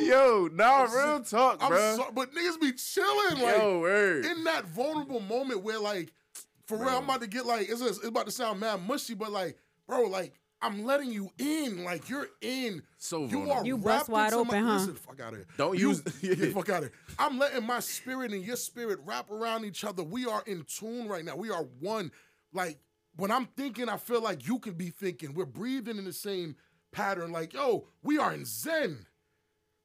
[0.00, 1.96] Yo, nah, real talk, I'm bro.
[1.96, 4.24] sorry, but niggas be chilling like Yo, word.
[4.24, 6.12] in that vulnerable moment where like,
[6.66, 9.30] for real, I'm about to get like it's, it's about to sound mad mushy, but
[9.32, 12.82] like, bro, like I'm letting you in, like you're in.
[12.96, 13.52] So you vulnerable.
[13.62, 14.74] are You bust wide into my- open, huh?
[14.74, 15.46] Listen, fuck out of here.
[15.58, 16.92] Don't You- use- yeah, fuck out of here.
[17.18, 20.02] I'm letting my spirit and your spirit wrap around each other.
[20.02, 21.36] We are in tune right now.
[21.36, 22.12] We are one.
[22.52, 22.78] Like
[23.16, 25.34] when I'm thinking, I feel like you can be thinking.
[25.34, 26.54] We're breathing in the same
[26.92, 27.32] pattern.
[27.32, 29.06] Like yo, we are in Zen.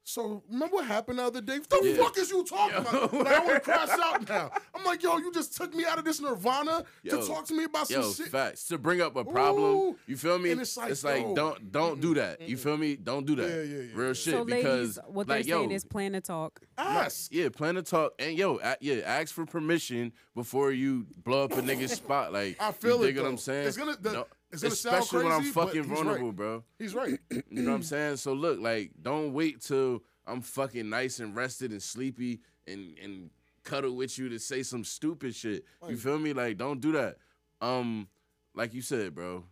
[0.08, 1.58] So remember what happened the other day?
[1.58, 1.96] What the Yeah.
[2.02, 3.12] fuck is you talking about?
[3.12, 4.50] Like, I want to crash out now.
[4.74, 7.20] I'm like, yo, you just took me out of this nirvana Yo.
[7.20, 8.28] to talk to me about some Yo, shit.
[8.28, 9.76] facts to bring up a problem.
[9.76, 9.96] Ooh.
[10.06, 10.50] You feel me?
[10.52, 12.40] And it's like, yo, don't don't do that.
[12.40, 12.96] You feel me?
[12.96, 13.50] Don't do that.
[13.50, 14.12] Yeah, yeah, yeah, Real yeah.
[14.14, 14.32] shit.
[14.32, 16.58] so because ladies, what like, they're saying is plan to talk.
[16.78, 17.30] Ask.
[17.30, 21.52] yeah, plan to talk and yo, a- yeah, ask for permission before you blow up
[21.52, 22.32] a nigga's spot.
[22.32, 23.68] Like I feel you it, dig what I'm saying?
[23.68, 25.96] It's gonna- the- No, it's gonna sound especially when I'm crazy, but fucking he's right.
[25.96, 26.64] vulnerable, bro.
[26.78, 27.18] He's right.
[27.50, 28.16] You know what I'm saying?
[28.16, 33.30] So look, like, don't wait till I'm fucking nice and rested and sleepy and and
[33.64, 35.64] cuddle with you to say some stupid shit.
[35.88, 36.32] You feel me?
[36.32, 37.16] Like, don't do that.
[37.60, 38.08] Um,
[38.54, 39.44] like you said, bro,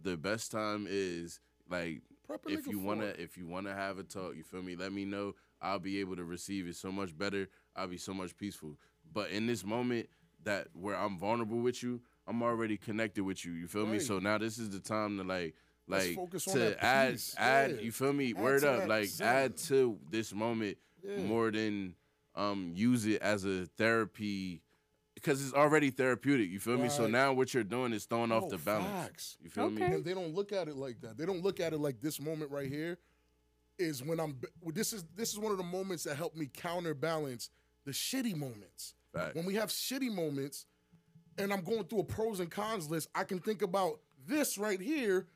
[0.00, 2.02] the best time is like
[2.46, 3.20] if you wanna it.
[3.20, 4.76] if you wanna have a talk, you feel me?
[4.76, 5.34] Let me know.
[5.60, 7.48] I'll be able to receive it so much better.
[7.76, 8.76] I'll be so much peaceful.
[9.12, 10.08] But in this moment
[10.42, 13.52] that where I'm vulnerable with you, I'm already connected with you.
[13.52, 13.98] You feel me?
[13.98, 15.54] So now this is the time to like
[15.86, 16.16] like
[16.48, 17.34] to add peace.
[17.36, 17.80] add Yeah.
[17.80, 18.34] you feel me?
[18.36, 18.88] Add Word up.
[18.88, 19.26] Like zen.
[19.26, 20.78] add to this moment
[21.18, 21.94] more than
[22.34, 24.62] um use it as a therapy
[25.14, 26.50] because it's already therapeutic.
[26.50, 26.88] You feel me?
[26.88, 28.88] So now what you're doing is throwing off the balance.
[28.88, 29.36] facts.
[29.42, 29.82] You feel me?
[29.82, 29.94] Okay.
[29.94, 31.16] and they don't look at it like that.
[31.16, 32.98] They don't look at it like this moment right here
[33.78, 34.38] is when I'm.
[34.72, 37.50] This is this is one of the moments that help me counterbalance
[37.84, 38.94] the shitty moments.
[39.12, 39.36] Fact.
[39.36, 40.66] When we have shitty moments,
[41.38, 44.80] and I'm going through a pros and cons list, I can think about this right
[44.80, 45.26] here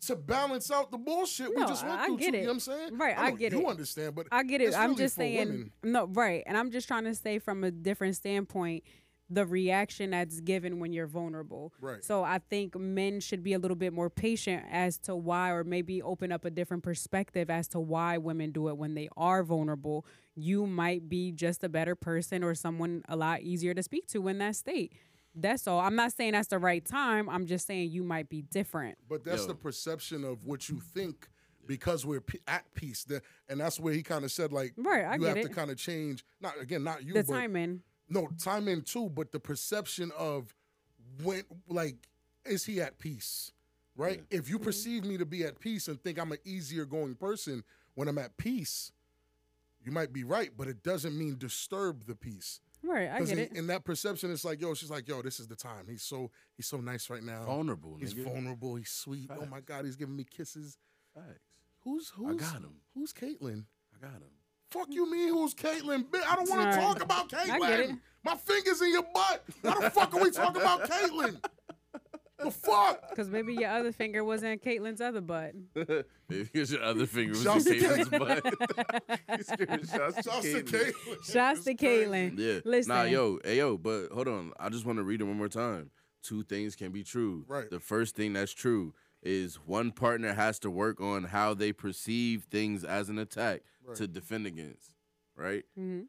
[0.00, 2.18] to balance out the bullshit we just went I through.
[2.18, 2.40] get too, it.
[2.40, 2.98] You know what I'm saying?
[2.98, 3.62] Right, I know get you it.
[3.62, 4.74] You understand, but I get it.
[4.74, 5.72] I'm really just saying women.
[5.82, 6.42] no, right.
[6.46, 8.84] And I'm just trying to say from a different standpoint
[9.30, 11.72] the reaction that's given when you're vulnerable.
[11.80, 12.02] Right.
[12.02, 15.64] So I think men should be a little bit more patient as to why or
[15.64, 19.42] maybe open up a different perspective as to why women do it when they are
[19.42, 20.06] vulnerable.
[20.40, 24.28] You might be just a better person or someone a lot easier to speak to
[24.28, 24.92] in that state.
[25.34, 25.80] That's all.
[25.80, 27.28] I'm not saying that's the right time.
[27.28, 28.98] I'm just saying you might be different.
[29.08, 29.48] But that's Yo.
[29.48, 31.28] the perception of what you think
[31.66, 33.04] because we're p- at peace.
[33.04, 35.52] The- and that's where he kind of said, like, Right, I you get have to
[35.52, 36.24] kind of change.
[36.40, 37.82] Not again, not you, The but timing.
[38.08, 40.54] no time in too, but the perception of
[41.22, 41.96] when, like,
[42.46, 43.52] is he at peace?
[43.96, 44.22] Right.
[44.30, 44.52] If Mm-hmm.
[44.52, 47.64] you perceive me to be at peace and think I'm an easier going person
[47.94, 48.92] when I'm at peace,
[49.84, 52.60] you might be right, but it doesn't mean disturb the peace.
[52.82, 53.52] Right, I get in, it.
[53.52, 55.86] in that perception, it's like, yo, she's like, yo, this is the time.
[55.88, 57.44] He's so he's so nice right now.
[57.44, 58.24] Vulnerable, He's nigga.
[58.24, 58.76] vulnerable.
[58.76, 59.30] He's sweet.
[59.36, 60.78] Oh my God, he's giving me kisses.
[61.14, 61.40] Facts.
[61.82, 62.76] Who's who's got him.
[62.94, 63.64] Who's Caitlyn?
[63.94, 64.30] I got him.
[64.70, 66.04] Fuck you, mean who's Caitlyn?
[66.26, 66.74] I don't want Alright.
[66.74, 67.68] to talk about I Caitlyn.
[67.68, 67.90] get it.
[68.24, 69.44] My fingers in your butt.
[69.62, 71.42] Why the fuck are we talking about Caitlyn?
[72.38, 73.10] The fuck?
[73.10, 75.54] Because maybe your other finger wasn't Caitlyn's other butt.
[76.28, 78.44] Maybe your other finger was Shouts in to Caitlyn's butt.
[79.88, 80.92] Shots to Shouts to Caitlyn.
[80.92, 81.32] Caitlyn.
[81.32, 82.38] Shouts to Caitlyn.
[82.38, 82.60] Yeah.
[82.64, 82.94] Listen.
[82.94, 84.52] Nah, yo, hey, yo, but hold on.
[84.60, 85.90] I just want to read it one more time.
[86.22, 87.44] Two things can be true.
[87.48, 87.68] Right.
[87.68, 92.44] The first thing that's true is one partner has to work on how they perceive
[92.44, 93.62] things as an attack
[93.94, 94.94] to defend against.
[95.34, 95.64] Right?
[95.78, 96.02] Mm-hmm.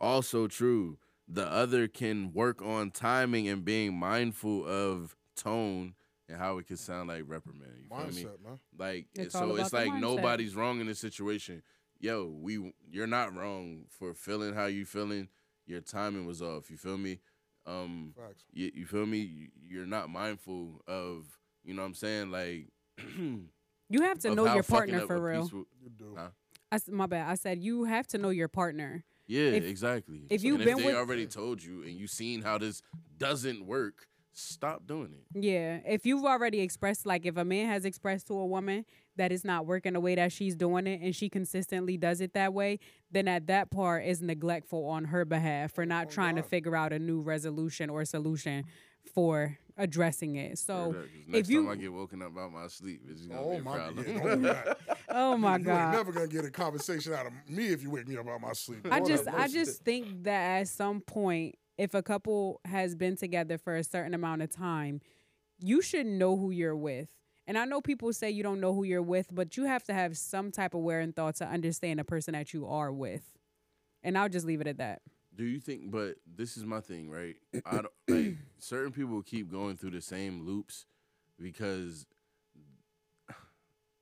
[0.00, 0.98] Also true.
[1.26, 5.94] The other can work on timing and being mindful of tone
[6.28, 7.72] and how it could sound like reprimand.
[7.82, 8.22] You feel me?
[8.24, 8.58] Mindset, man.
[8.78, 10.00] Like It's so it's like mindset.
[10.00, 11.62] nobody's wrong in this situation.
[12.00, 15.28] Yo, we you're not wrong for feeling how you feeling.
[15.66, 16.70] Your timing was off.
[16.70, 17.20] You feel me?
[17.66, 18.44] Um Facts.
[18.52, 19.18] you, you feel me?
[19.18, 21.24] You- You're not mindful of,
[21.64, 22.30] you know what I'm saying?
[22.30, 22.68] Like
[23.90, 25.42] You have to know your partner for real.
[25.42, 26.14] peaceful- You do.
[26.16, 26.28] Huh?
[26.72, 27.28] I s my bad.
[27.28, 29.04] I said you have to know your partner.
[29.26, 30.26] Yeah, If- exactly.
[30.30, 32.82] if you've and been if they with- already told you and you seen how this
[33.16, 35.24] doesn't work, stop doing it.
[35.44, 38.84] Yeah, if you've already expressed, like, if a man has expressed to a woman
[39.16, 42.32] that it's not working the way that she's doing it, and she consistently does it
[42.34, 42.78] that way,
[43.10, 46.74] then at that part is neglectful on her behalf for not oh, trying to figure
[46.76, 48.64] out a new resolution or solution
[49.14, 50.58] for addressing it.
[50.58, 53.02] So Word up, 'cause next if you, time I get woken up out my sleep,
[53.08, 54.04] it's gonna be Oh a my problem.
[54.04, 54.22] god!
[54.22, 54.78] Don't do that.
[55.10, 58.08] oh my you ain't never gonna get a conversation out of me if you wake
[58.08, 58.86] me up out my sleep.
[58.90, 63.16] I Lord just I just think that at some point if a couple has been
[63.16, 65.00] together for a certain amount of time,
[65.58, 67.08] you should know who you're with.
[67.46, 69.94] And I know people say you don't know who you're with, but you have to
[69.94, 73.22] have some type of wear and thought to understand the person that you are with.
[74.02, 75.02] And I'll just leave it at that.
[75.34, 75.90] Do you think?
[75.90, 77.36] But this is my thing, right?
[77.66, 80.86] I don't like certain people keep going through the same loops
[81.40, 82.06] because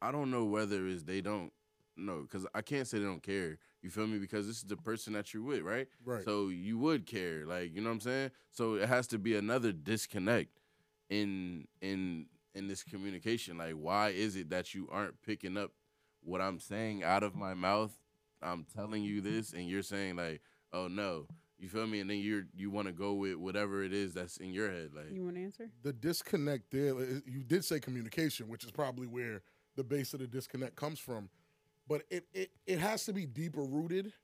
[0.00, 1.52] I don't know whether it's they don't
[1.96, 3.58] know because I can't say they don't care.
[3.82, 4.18] You feel me?
[4.18, 5.88] Because this is the person that you're with, right?
[6.04, 6.24] Right.
[6.24, 8.30] So you would care, like you know what I'm saying.
[8.50, 10.60] So it has to be another disconnect
[11.10, 13.58] in in in this communication.
[13.58, 15.72] Like, why is it that you aren't picking up
[16.22, 17.92] what I'm saying out of my mouth?
[18.40, 21.26] I'm telling you this, and you're saying like, "Oh no,"
[21.58, 22.00] you feel me?
[22.00, 24.90] And then you're you want to go with whatever it is that's in your head.
[24.94, 25.70] Like, You want to answer?
[25.82, 26.98] the disconnect there.
[27.00, 29.42] is- You did say communication, which is probably where
[29.76, 31.30] the base of the disconnect comes from,
[31.92, 34.14] but it it, it has to be deeper rooted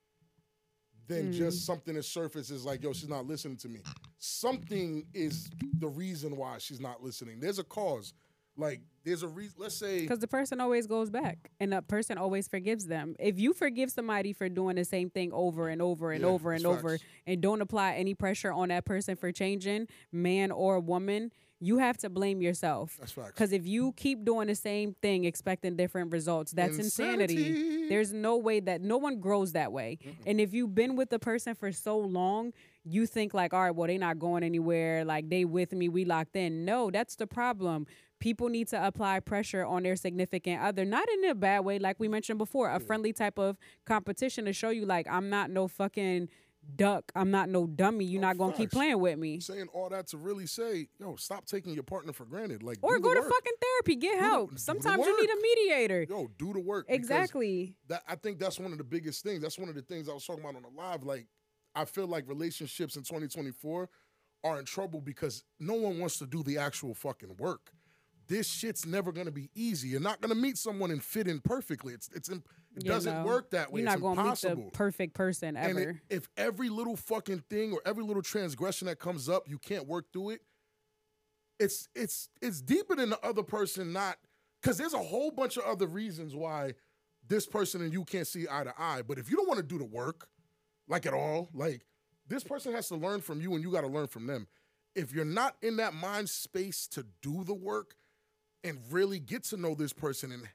[1.07, 1.33] than hmm.
[1.33, 3.81] just something that surfaces like, yo, she's not listening to me.
[4.19, 7.41] Something is the reason why she's not listening.
[7.41, 8.15] There's a cause.
[8.57, 9.57] Like there's a reason.
[9.59, 13.15] Let's say Because the person always goes back and the person always forgives them.
[13.19, 16.53] If you forgive somebody for doing the same thing over and over and Yeah, over
[16.53, 17.05] and over facts.
[17.27, 21.97] and don't apply any pressure on that person for changing, man or woman, you have
[21.99, 22.97] to blame yourself.
[22.99, 23.33] That's facts.
[23.35, 27.49] Because if you keep doing the same thing expecting different results, that's insanity.
[27.49, 27.89] Insanity.
[27.89, 29.99] There's no way that no one grows that way.
[30.27, 32.53] And if you've been with the person for so long,
[32.85, 35.05] you think like, all right, well, they're not going anywhere.
[35.05, 36.65] Like they with me, we locked in.
[36.65, 37.87] No, that's the problem.
[38.21, 42.01] People need to apply pressure on their significant other, not in a bad way, like
[42.01, 45.69] we mentioned before, a friendly type of competition to show you like I'm not no
[45.69, 46.29] fucking
[46.77, 47.11] duck.
[47.15, 48.05] I'm not no dummy.
[48.05, 49.41] You're No, not gonna keep playing with me.
[49.41, 52.63] saying all that to really say, yo, stop taking your partner for granted.
[52.63, 53.31] Like Or go the to work.
[53.33, 54.53] fucking therapy, get help.
[54.53, 56.07] the Sometimes you need a mediator.
[56.09, 56.87] Yo, do the work.
[56.89, 57.75] Exactly.
[57.89, 59.43] that I think that's one of the biggest things.
[59.43, 61.03] That's one of the things I was talking about on the live.
[61.05, 61.27] Like,
[61.75, 63.89] I feel like relationships in 2024
[64.45, 67.73] are in trouble because no one wants to do the actual fucking work.
[68.29, 69.89] This shit's never gonna be easy.
[69.89, 71.95] You're not gonna meet someone and fit in perfectly.
[71.95, 72.47] It's it's imp-
[72.79, 73.81] it You doesn't know, work that way.
[73.83, 74.57] You're it's not gonna impossible.
[74.57, 76.01] meet the perfect person And it- ever.
[76.11, 80.13] if every little fucking thing or every little transgression that comes up, you can't work
[80.13, 80.43] through it.
[81.59, 84.17] It's it's it's deeper than the other person not
[84.63, 86.75] because there's a whole bunch of other reasons why
[87.27, 89.03] this person and you can't see eye to eye.
[89.03, 90.29] But if you don't want to do the work,
[90.87, 91.85] like at all, like
[92.29, 94.47] this person has to learn from you and you got to learn from them.
[94.95, 97.95] If you're not in that mind space to do the work
[98.65, 100.49] and really get to know this person and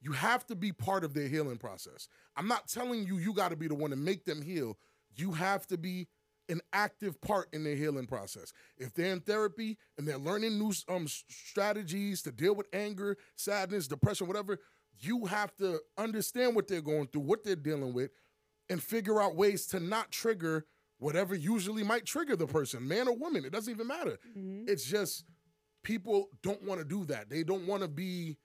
[0.00, 2.08] you have to be part of their healing process.
[2.36, 4.76] I'm not telling you you got to be the one to make them heal.
[5.14, 6.08] You have to be
[6.48, 8.52] an active part in their healing process.
[8.78, 13.88] If they're in therapy and they're learning new um, strategies to deal with anger, sadness,
[13.88, 14.58] depression, whatever,
[15.00, 18.10] you have to understand what they're going through, what they're dealing with,
[18.70, 20.66] and figure out ways to not trigger
[20.98, 23.44] whatever usually might trigger the person, man or woman.
[23.44, 24.18] It doesn't even matter.
[24.66, 25.24] It's just
[25.82, 27.28] people don't want to do that.
[27.28, 28.38] They don't want to be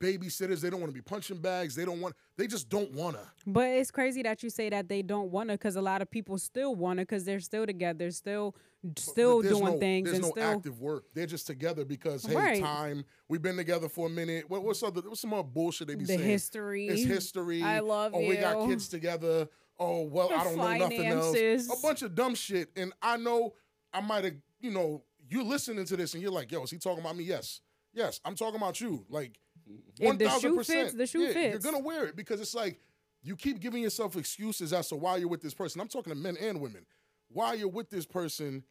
[0.00, 0.60] babysitters.
[0.60, 1.74] They don't want to be punching bags.
[1.74, 2.16] They don't want.
[2.36, 3.22] They just don't want to.
[3.46, 6.10] But it's crazy that you say that they don't want to, because a lot of
[6.10, 8.56] people still want to, because they're still together, still,
[8.96, 10.56] still doing no, things, There's and no still.
[10.56, 11.04] active work.
[11.14, 12.60] They're just together because hey, Right.
[12.62, 13.04] time.
[13.28, 14.48] We've been together for a minute.
[14.48, 15.02] What, what's other?
[15.02, 16.20] What's some more bullshit they be The saying?
[16.28, 16.88] history.
[16.88, 17.62] It's history.
[17.62, 19.48] I love oh, we got kids together.
[19.78, 21.36] Oh well, The I don't know nothing else.
[21.68, 22.70] A bunch of dumb shit.
[22.76, 23.54] And I know
[23.92, 24.34] I might have.
[24.60, 27.24] You know, you're listening to this and you're like, yo, is he talking about me?
[27.24, 27.60] Yes,
[27.92, 29.04] yes, I'm talking about you.
[29.10, 29.38] Like.
[29.98, 30.80] One the thousand shoe percent.
[30.86, 32.80] fits, the shoe yeah, You're gonna wear it because it's like
[33.22, 35.80] you keep giving yourself excuses as to why you're with this person.
[35.80, 36.86] I'm talking to men and women.
[37.28, 38.64] Why you're with this person,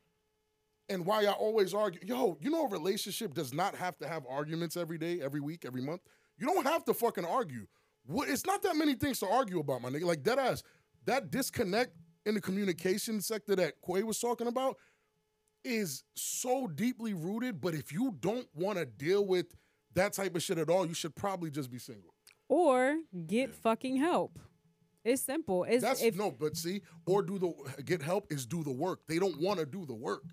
[0.89, 2.01] and why y'all always argue.
[2.03, 5.63] Yo, you know a relationship does not have to have arguments every day, every week,
[5.65, 6.01] every month.
[6.37, 7.67] You don't have to fucking argue.
[8.05, 8.27] What?
[8.27, 10.03] It's not that many things to argue about, my nigga.
[10.03, 10.63] Like that ass.
[11.05, 11.95] That disconnect
[12.25, 14.77] in the communication sector that Quay was talking about
[15.63, 17.61] is so deeply rooted.
[17.61, 19.47] But if you don't want to deal with
[19.95, 22.13] that type of shit at all, you should probably just be single.
[22.47, 24.39] or get fucking help.
[25.03, 25.63] It's simple.
[25.63, 29.01] It's That's if, no, but see, or do the get help is do the work.
[29.07, 30.23] They don't want to do the work.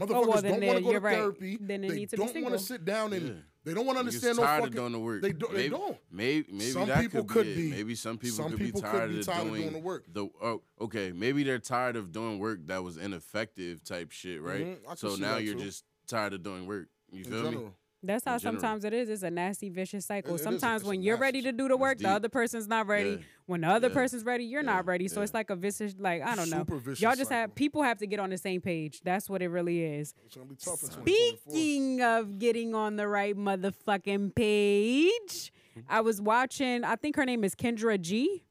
[0.00, 1.14] Motherfuckers Oh, well, don't want to go to right.
[1.16, 1.58] therapy.
[1.60, 3.34] Then they they need to don't want to sit down and Yeah.
[3.64, 4.72] they don't want to understand no tired fucking.
[4.72, 5.20] of doing the work.
[5.22, 5.98] They, do, maybe, they don't.
[6.10, 7.76] Maybe, maybe Some that people could, could be, be.
[7.76, 9.72] Maybe some people Some could people be could tired, be of, tired of doing doing
[9.74, 10.04] the work.
[10.10, 14.82] The oh, okay, maybe they're tired of doing work that was ineffective type shit, right?
[14.82, 15.60] Mhm, So now you're too.
[15.64, 16.88] just tired of doing work.
[17.12, 17.58] You In feel me?
[18.04, 19.08] That's how sometimes it is.
[19.08, 20.34] It's a nasty, vicious cycle.
[20.34, 23.10] It- sometimes when you're ready to do the work, the other person's not ready.
[23.10, 23.16] Yeah.
[23.46, 23.94] When the other Yeah.
[23.94, 25.06] person's ready, you're not ready.
[25.06, 25.24] So Yeah.
[25.24, 26.58] it's like a vicious, like I don't know.
[26.58, 29.00] Super vicious Y'all just have people have to get on the same page.
[29.02, 30.14] That's what it really is.
[30.26, 31.04] It's gonna be tough in 2024.
[31.52, 35.80] Speaking of getting on the right motherfucking page, mm-hmm.
[35.88, 38.44] I was watching, I think her name is Kendra G.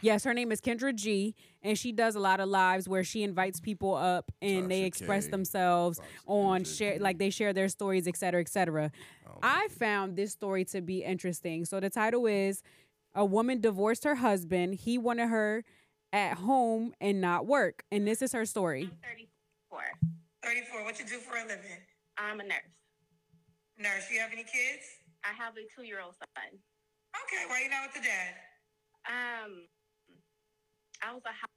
[0.00, 1.34] Yes, her name is Kendra G,
[1.66, 5.24] and she does a lot of lives where she invites people up and they express
[5.24, 5.32] K.
[5.32, 6.98] themselves on Kendra share G.
[7.00, 8.90] like they share their stories, et cetera, et cetera.
[9.42, 11.64] I found this story to be interesting.
[11.64, 12.62] So the title is
[13.14, 14.74] A Woman Divorced Her Husband.
[14.74, 15.64] He wanted her
[16.12, 17.82] at home and not work.
[17.90, 18.88] And this is her story.
[19.02, 19.80] 34.
[20.44, 20.84] 34.
[20.84, 21.82] What you do for a living?
[22.16, 22.78] I'm a nurse.
[23.78, 24.10] Nurse.
[24.10, 24.86] You have any kids?
[25.24, 26.58] I have a two year old son.
[27.26, 27.44] Okay.
[27.48, 28.34] Why you not with the dad?
[29.08, 29.66] Um,
[31.02, 31.55] I was a hou-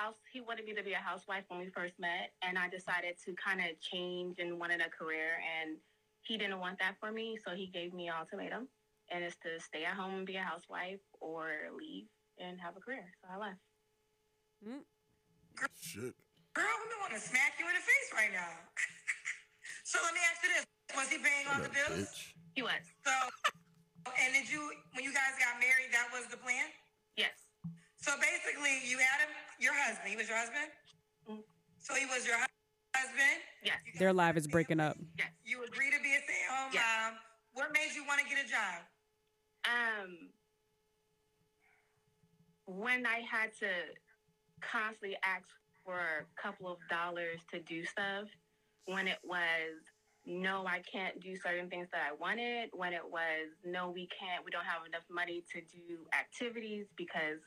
[0.00, 0.16] house.
[0.32, 3.34] He wanted me to be a housewife when we first met, and I decided to
[3.36, 5.76] kind of change and wanted a career, and
[6.22, 8.68] he didn't want that for me, so he gave me an ultimatum,
[9.12, 12.08] and it's to stay at home and be a housewife or leave
[12.40, 13.04] and have a career.
[13.20, 13.60] So I left.
[14.64, 14.84] Mm.
[15.76, 16.16] Shit.
[16.56, 18.52] Girl, we don't want to smack you in the face right now.
[19.84, 20.64] so let me ask you this:
[20.96, 22.08] Was he paying all the bills?
[22.08, 22.32] bitch?
[22.56, 22.82] He was.
[23.04, 23.12] So,
[24.08, 26.66] and did you, when you guys got married, that was the plan?
[27.16, 27.49] Yes.
[28.00, 29.28] So basically, you had him,
[29.58, 30.08] your husband.
[30.08, 30.70] He was your husband.
[31.78, 32.36] So he was your
[32.94, 33.40] husband.
[33.62, 33.76] Yes.
[33.86, 34.96] You Their guys live is breaking up.
[35.18, 35.28] Yes.
[35.44, 36.84] You agreed to be a stay-at-home Yes.
[36.84, 37.18] mom.
[37.52, 38.84] What made you want to get a job?
[39.68, 40.30] um
[42.66, 43.68] when I had to
[44.62, 45.44] constantly ask
[45.84, 48.24] for a couple of dollars to do stuff,
[48.86, 49.82] when it was
[50.24, 54.44] no, I can't do certain things that I wanted, when it was no, we can't,
[54.44, 57.40] we don't have enough money to do activities because,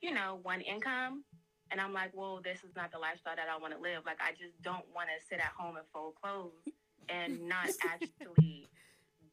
[0.00, 1.24] you know, one income.
[1.70, 4.02] And I'm like, well, this is not the lifestyle that I want to live.
[4.04, 6.66] Like, I just don't want to sit at home and fold clothes
[7.08, 8.68] and not actually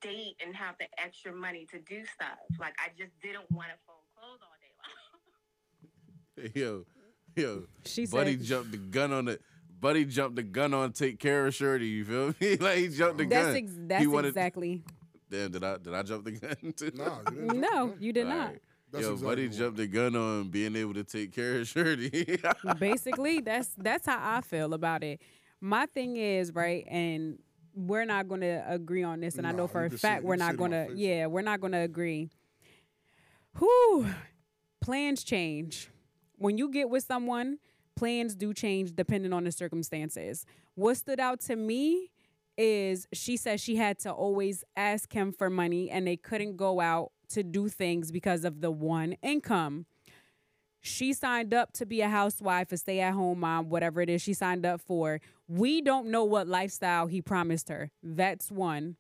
[0.02, 2.38] date and have the extra money to do stuff.
[2.60, 4.74] Like I just didn't want to fold clothes all day
[6.54, 6.54] long.
[6.56, 6.86] Yo,
[7.36, 9.42] yo, She Buddy said jumped the gun on it.
[9.80, 11.88] Buddy jumped the gun on take care of Shirley.
[11.88, 12.58] You feel me?
[12.60, 13.56] like he jumped the that's gun.
[13.56, 14.84] ex- that's wanted, exactly.
[15.30, 16.92] Damn, did I did I jump the gun too?
[16.96, 17.60] Nah, you didn't.
[17.60, 18.38] No, you did not.
[18.38, 18.62] Alright.
[18.92, 21.68] That's Yo, exactly Buddy what- jumped the gun on being able to take care of
[21.74, 22.40] Shirley.
[22.80, 25.22] Basically, that's that's how I feel about it.
[25.60, 27.40] My thing is right, and
[27.74, 30.36] we're not going to agree on this, and I know for a fact you we're
[30.36, 30.88] not going to.
[30.96, 32.30] Yeah, we're not going to agree.
[33.56, 34.06] Who
[34.82, 35.90] plans change
[36.38, 37.60] when you get with someone.
[37.96, 40.46] Plans do change depending on the circumstances.
[40.76, 42.12] What stood out to me
[42.56, 46.80] is she said she had to always ask him for money, and they couldn't go
[46.80, 49.86] out to do things because of the one income
[50.88, 54.22] she signed up to be a housewife, a stay at home mom, whatever it is
[54.22, 55.20] she signed up for.
[55.48, 57.92] We don't know what lifestyle he promised her.
[58.02, 58.96] That's one.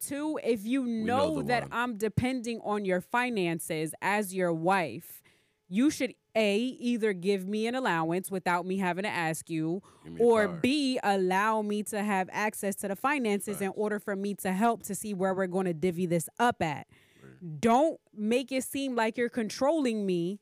[0.00, 1.72] Two, if you know know, that one.
[1.72, 5.22] I'm depending on your finances as your wife,
[5.68, 10.12] you should A, either give me an allowance without me having to ask you, Give
[10.12, 10.58] me a or car.
[10.60, 14.82] B, allow me to have access to the finances in order for me to help
[14.84, 16.86] to see where we're going to divvy this up at.
[17.60, 20.40] Don't make it seem like you're controlling me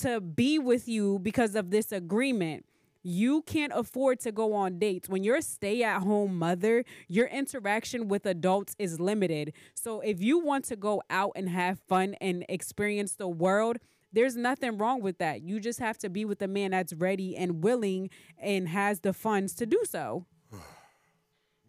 [0.00, 2.64] to be with you because of this agreement.
[3.02, 5.08] You can't afford to go on dates.
[5.10, 9.52] When you're a stay at home mother, your interaction with adults is limited.
[9.74, 13.76] So if you want to go out and have fun and experience the world,
[14.10, 15.42] there's nothing wrong with that.
[15.42, 18.08] You just have to be with a man that's ready and willing
[18.38, 20.26] and has the funds to do so.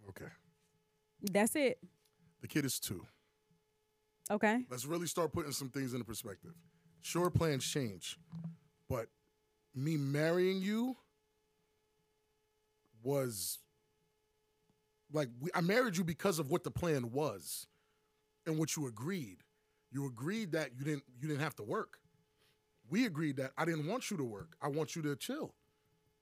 [0.07, 0.31] Okay.
[1.31, 1.79] That's it.
[2.41, 3.07] The kid is two.
[4.31, 4.59] Okay.
[4.69, 6.51] Let's really start putting some things into perspective.
[7.01, 8.17] Sure, plans change,
[8.89, 9.07] but
[9.75, 10.95] me marrying you
[13.03, 13.59] was
[15.13, 17.67] like we, I married you because of what the plan was
[18.47, 19.37] and what you agreed.
[19.91, 21.99] You agreed that you didn't you didn't have to work.
[22.89, 24.55] We agreed that I didn't want you to work.
[24.61, 25.53] I want you to chill.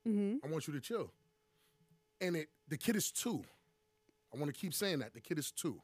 [0.07, 0.45] Mm-hmm.
[0.45, 1.11] I want you to chill.
[2.19, 3.43] And it the kid is two.
[4.33, 5.81] I want to keep saying that the kid is two.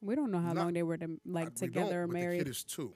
[0.00, 2.20] We don't know how Not- long they were to, like we together or but The
[2.20, 2.38] married.
[2.38, 2.94] kid is two,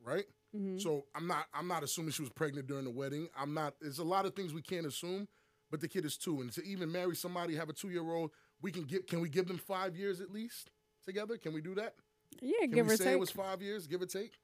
[0.00, 0.26] right?
[0.54, 0.80] Mhm.
[0.80, 3.28] So I'm not I'm not assuming she was pregnant during the wedding.
[3.34, 3.74] I'm not.
[3.80, 5.26] There's a lot of things we can't assume,
[5.70, 8.32] but the kid is two, and to even marry somebody have a two year old,
[8.60, 9.06] we can give.
[9.06, 10.70] Can we give them five years at least
[11.04, 11.38] together?
[11.38, 11.94] Can we do that?
[12.40, 13.12] yeah, Can give we or say take.
[13.14, 14.38] it was five years, give or take?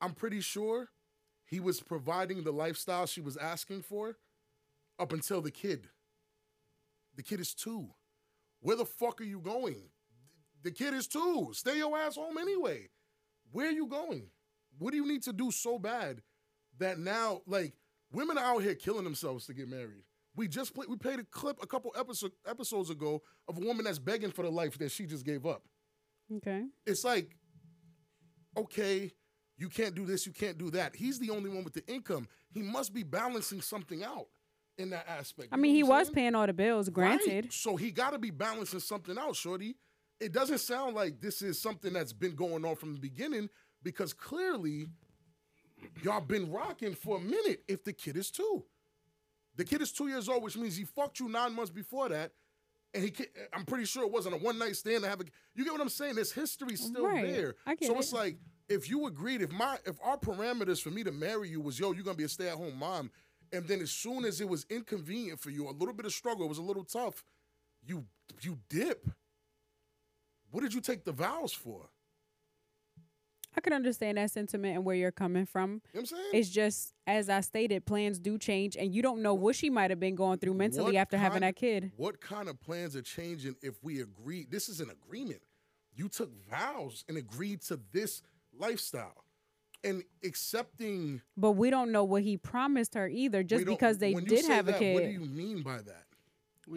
[0.00, 0.90] I'm pretty sure
[1.44, 4.18] he was providing the lifestyle she was asking for
[4.98, 5.90] up until the kid.
[7.16, 7.94] The kid is two.
[8.60, 9.90] Where the fuck are you going?
[10.64, 11.50] The kid is two.
[11.52, 12.88] Stay your ass home anyway.
[13.52, 14.28] Where are you going?
[14.78, 16.22] What do you need to do so bad
[16.78, 17.74] that now, like,
[18.10, 20.02] women are out here killing themselves to get married?
[20.34, 20.88] We just played.
[20.88, 24.42] We played a clip a couple episode, episodes ago of a woman that's begging for
[24.42, 25.62] the life that she just gave up.
[26.36, 26.64] Okay.
[26.86, 27.36] It's like,
[28.56, 29.12] okay,
[29.56, 30.96] you can't do this, you can't do that.
[30.96, 32.26] He's the only one with the income.
[32.50, 34.26] He must be balancing something out
[34.78, 35.50] in that aspect.
[35.52, 36.14] I mean, he was saying?
[36.14, 37.44] paying all the bills, granted.
[37.44, 37.52] Right.
[37.52, 39.76] So he got to be balancing something out, shorty.
[40.24, 43.50] It doesn't sound like this is something that's been going on from the beginning
[43.82, 44.86] because clearly
[46.02, 48.64] y'all been rocking for a minute if the kid is two.
[49.56, 52.32] The kid is two years old, which means he fucked you nine months before that.
[52.94, 53.12] And he,
[53.52, 55.24] I'm pretty sure it wasn't a one night stand to have a.
[55.54, 56.14] You get what I'm saying?
[56.14, 57.26] This history's still Right.
[57.26, 57.54] there.
[57.66, 61.04] I get so it's like if you agreed, if my, if our parameters for me
[61.04, 63.10] to marry you was, yo, you're gonna be a stay at home mom,
[63.52, 66.46] and then as soon as it was inconvenient for you, a little bit of struggle,
[66.46, 67.22] it was a little tough,
[67.86, 68.06] you,
[68.40, 69.06] you dip.
[70.54, 71.88] What did you take the vows for?
[73.56, 75.70] I can understand that sentiment and where you're coming from.
[75.70, 76.30] You know what I'm saying?
[76.32, 79.90] It's just, as I stated, plans do change, and you don't know what she might
[79.90, 81.90] have been going through mentally What after having that kid.
[81.96, 84.46] What kind of plans are changing if we agree?
[84.48, 85.42] This is an agreement.
[85.92, 88.22] You took vows and agreed to this
[88.56, 89.24] lifestyle.
[89.82, 94.44] And accepting But we don't know what he promised her either, just because they did
[94.46, 94.94] have a kid.
[94.94, 96.04] What do you mean by that?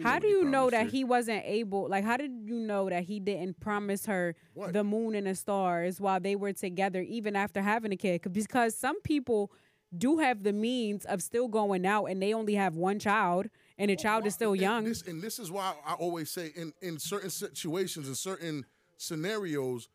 [0.02, 1.88] How do you know that he wasn't able?
[1.88, 4.72] Like, how did you know that he didn't promise her What?
[4.72, 8.22] the moon and the stars while they were together, even after having a kid?
[8.32, 9.52] Because some people
[9.96, 13.46] do have the means of still going out, and they only have one child,
[13.78, 14.84] and the child is still And young.
[14.84, 18.66] This, and this is why I always say in, in certain situations, in certain
[18.98, 19.88] scenarios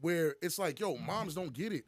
[0.00, 1.84] where it's like, yo, moms don't get it.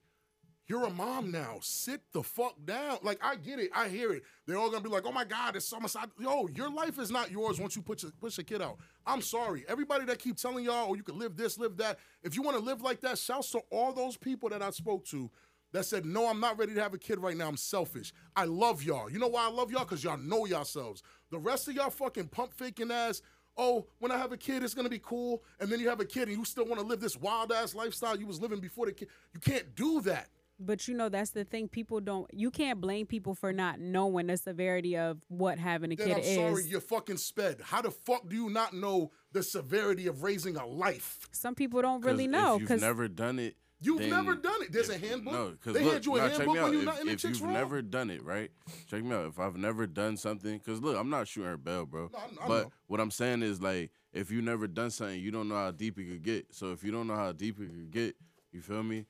[0.69, 1.59] You're a mom now.
[1.61, 2.99] Sit the fuck down.
[3.03, 3.71] Like I get it.
[3.73, 4.25] I hear it.
[4.47, 7.11] They're all gonna be like, "Oh my God, it's so much." Yo, your life is
[7.11, 8.79] not yours once you put your, push a kid out.
[9.07, 9.64] I'm sorry.
[9.69, 12.57] Everybody that keep telling y'all, "Oh, you can live this, live that." If you want
[12.57, 15.31] to live like that, shouts to all those people that I spoke to
[15.71, 17.47] that said, "No, I'm not ready to have a kid right now.
[17.47, 18.12] I'm selfish.
[18.35, 19.09] I love y'all.
[19.09, 19.85] You know why I love y'all?
[19.85, 21.05] Because y'all know yourselves.
[21.31, 23.23] The rest of y'all fucking pump faking ass."
[23.57, 25.43] Oh, when I have a kid, it's gonna be cool.
[25.61, 27.75] And then you have a kid, and you still want to live this wild ass
[27.75, 29.09] lifestyle you was living before the kid.
[29.33, 30.29] You can't do that.
[30.59, 31.69] But you know, that's the thing.
[31.69, 32.27] People don't.
[32.33, 36.17] You can't blame people for not knowing the severity of what having a Then kid
[36.17, 36.23] I'm
[36.55, 37.61] sorry, you're fucking sped.
[37.63, 41.29] How the fuck do you not know the severity of raising a life?
[41.33, 44.63] Some people don't really know If you've because never done it, You've then never done
[44.63, 44.73] it.
[44.73, 45.33] There's a if- handbook.
[45.35, 46.73] No, because They look, hand you a nah, check handbook me when out.
[46.73, 47.53] you if, not in the if chicks you've room?
[47.53, 48.51] never done it, right?
[48.89, 49.27] Check me out.
[49.27, 52.09] If I've never done something, because look, I'm not shooting her bell, bro.
[52.11, 52.73] No, I- I but know.
[52.87, 55.99] what I'm saying is like, if you never done something, you don't know how deep
[55.99, 56.47] it could get.
[56.55, 58.17] So if you don't know how deep it could get,
[58.51, 59.05] you feel me?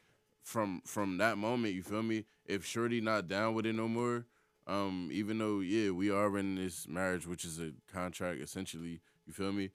[0.47, 2.25] From from that moment, you feel me?
[2.45, 4.27] If Shorty not down with it no more,
[4.69, 9.33] um, even though yeah, we are in this marriage, which is a contract essentially, you
[9.33, 9.71] feel me?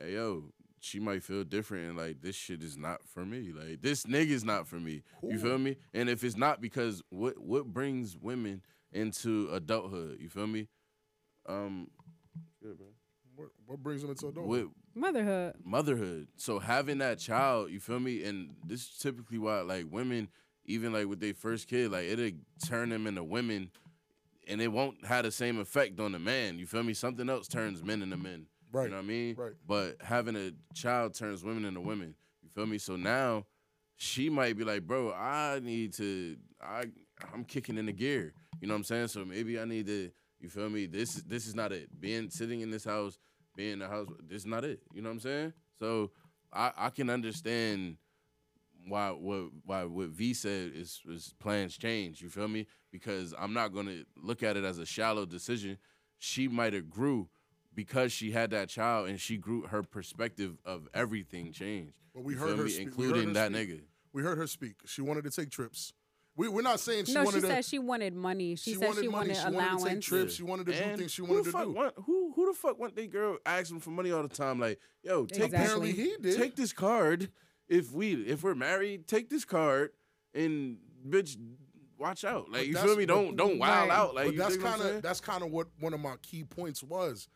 [0.00, 3.52] Hey yo, she might feel different and like this shit is not for me.
[3.52, 5.02] Like this nigga's not for me.
[5.22, 5.76] You feel me?
[5.92, 10.68] And if it's not because what what brings women into adulthood, you feel me?
[11.46, 11.88] Um
[12.62, 12.86] good, bro.
[13.40, 14.66] What, what brings them into adulthood?
[14.66, 15.54] What motherhood.
[15.64, 16.28] motherhood.
[16.36, 18.24] So having that child, you feel me?
[18.24, 20.28] And this is typically why like women,
[20.66, 22.30] even like with their first kid, like it'll
[22.66, 23.70] turn them into women
[24.46, 26.58] and it won't have the same effect on the man.
[26.58, 26.92] You feel me?
[26.92, 28.46] Something else turns men into men.
[28.72, 29.34] Right, You know what I mean?
[29.36, 29.52] right.
[29.66, 32.14] But having a child turns women into women.
[32.42, 32.78] You feel me?
[32.78, 33.46] So now
[33.96, 36.84] she might be like, bro, I need to I
[37.32, 38.34] I'm kicking in the gear.
[38.60, 39.08] You know what I'm saying?
[39.08, 40.10] So maybe I need to
[40.40, 40.86] you feel me?
[40.86, 41.88] This is this is not it.
[42.00, 43.18] Being sitting in this house,
[43.60, 44.80] being in the house, this is not it.
[44.94, 45.52] You know what I'm saying?
[45.78, 46.10] So
[46.50, 47.98] I, I can understand
[48.88, 52.22] why what why what V said is is plans change.
[52.22, 52.66] You feel me?
[52.90, 55.76] Because I'm not gonna look at it as a shallow decision.
[56.18, 57.28] She might have grew
[57.74, 61.92] because she had that child and she grew her perspective of everything changed.
[62.14, 62.70] Well, we heard her me?
[62.70, 63.68] speak- we heard including her that speak.
[63.68, 63.80] nigga.
[64.14, 64.76] We heard her speak.
[64.86, 65.92] She wanted to take trips.
[66.36, 67.54] We, we're not saying she no, wanted No, she to.
[67.54, 68.56] said she wanted money.
[68.56, 69.28] She, said wanted she money.
[69.30, 69.82] wanted She allowance.
[69.82, 70.34] wanted to take trips.
[70.34, 71.70] She wanted to do And things she wanted to do.
[71.72, 74.58] Want, who who the fuck want they girl asking for money all the time?
[74.60, 76.36] Like, yo, take Apparently this, he did.
[76.38, 77.30] take this card.
[77.68, 79.90] If we if we're married, take this card
[80.32, 81.36] and bitch,
[81.98, 82.44] watch out.
[82.50, 83.06] Like But you that's- feel me?
[83.06, 83.96] Don't don't wild Right.
[83.98, 84.14] out.
[84.14, 86.14] Like but that's dig what I'm kind of that's kind of what one of my
[86.22, 87.28] key points was.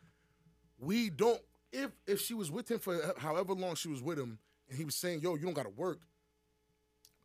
[0.79, 1.41] We don't
[1.71, 4.39] if if she was with him for however long she was with him,
[4.69, 5.99] and he was saying, "Yo, you don't got to work."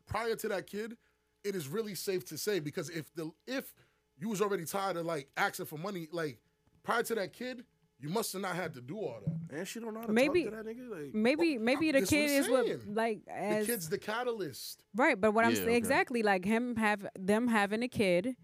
[0.07, 0.97] Prior to that kid,
[1.43, 3.73] it is really safe to say because if the if
[4.17, 6.39] you was already tired of like asking for money, like
[6.83, 7.63] prior to that kid,
[7.99, 9.57] you must have not had to do all that.
[9.57, 10.89] And she don't know how to Maybe- talk to that nigga.
[10.89, 14.83] Like, Maybe oh, maybe the kid I'm is what like as the kid's the catalyst.
[14.95, 15.19] right.
[15.19, 15.77] But what I'm saying okay.
[15.77, 18.35] exactly like him have them having a kid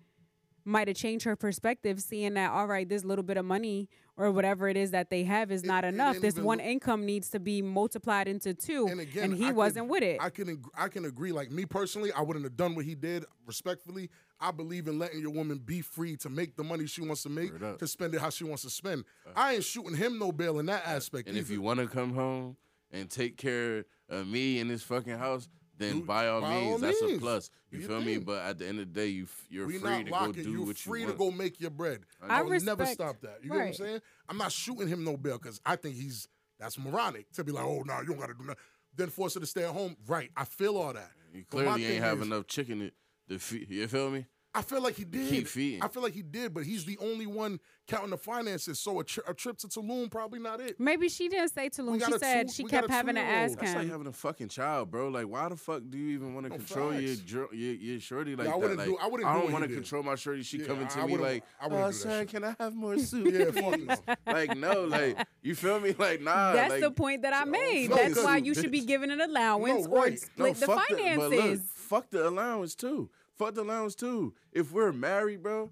[0.68, 4.32] might have changed her perspective, seeing that all right, this little bit of money or
[4.32, 6.15] whatever it is that they have is not it enough.
[6.15, 9.51] ain't This one look- income needs to be multiplied into two, And again, he I
[9.51, 10.18] wasn't can, with it.
[10.22, 11.32] I can ag- I can agree.
[11.32, 13.26] Like me personally, I wouldn't have done what he did.
[13.45, 14.09] Respectfully,
[14.39, 17.30] I believe in letting your woman be free to make the money she wants to
[17.30, 19.05] make to spend it how she wants to spend.
[19.26, 19.32] Uh.
[19.36, 21.28] I ain't shooting him no bail in that uh, aspect.
[21.30, 22.57] And if you want to come home
[22.91, 25.47] and take care of me in this fucking house,
[25.78, 27.49] then Do- by all by all means, that's a plus.
[27.71, 28.17] Do You your feel me?
[28.17, 30.43] But at the end of the day, you you're we free not to go locking.
[30.43, 32.01] do you what free you to go make your bread.
[32.21, 33.39] I I will never stop that.
[33.43, 34.01] You know what I'm saying?
[34.30, 36.28] I'm not shooting him no bail because I think he's
[36.59, 38.61] that's moronic to be like, oh no, you don't got to do nothing.
[38.95, 39.95] Then force her to stay at home.
[40.07, 40.32] Right?
[40.36, 41.11] I feel all that.
[41.34, 43.69] You But my clearly ain't have is- enough chicken to, to feed.
[43.69, 44.25] You feel me?
[44.58, 45.30] I feel like he did.
[45.30, 45.84] keep feeding.
[45.84, 48.80] I feel like he did, but he's the only one counting the finances.
[48.80, 50.80] So a, tri- a trip to Tulum probably not it.
[50.80, 52.03] Maybe she didn't say Tulum.
[52.03, 53.51] She said two- she kept having to two-year-old.
[53.51, 55.10] ask That's like having a fucking child, bro.
[55.10, 57.20] Like, why the fuck do you even want to No, control your, facts.
[57.22, 58.60] dr- your your shorty like Yeah, I that?
[58.62, 60.41] wouldn't Like, do- I wouldn't do don't what want to control my shorty.
[60.41, 62.74] She Yeah, coming to I me like, I wouldn't oh, do son, can I have
[62.74, 63.32] more soup?
[63.32, 63.95] Yeah, fuck no.
[64.34, 65.93] like, no, like, you feel me?
[65.97, 66.53] Like, nah.
[66.53, 67.91] That's like, the point that I made.
[67.91, 71.62] That's why you should be given an allowance or split the fuck but look, finances.
[71.76, 73.12] fuck the allowance too.
[73.38, 74.33] Fuck the allowance too.
[74.51, 75.71] If we're married, bro,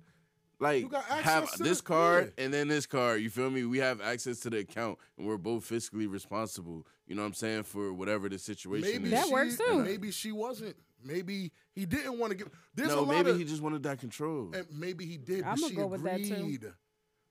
[0.59, 2.43] like You got have this the- card yeah.
[2.45, 3.21] and then this card.
[3.21, 3.65] You feel me?
[3.65, 6.85] We have access to the account and we're both fiscally responsible.
[7.07, 9.11] You know what I'm saying for whatever the situation Maybe is.
[9.11, 9.83] That she, works too.
[9.83, 10.75] Maybe she wasn't.
[11.03, 12.49] Maybe he didn't want to give.
[12.73, 14.51] There's a no, lot maybe of, he just wanted that control.
[14.55, 15.43] and maybe he did.
[15.43, 16.57] But I'ma she go with that, too.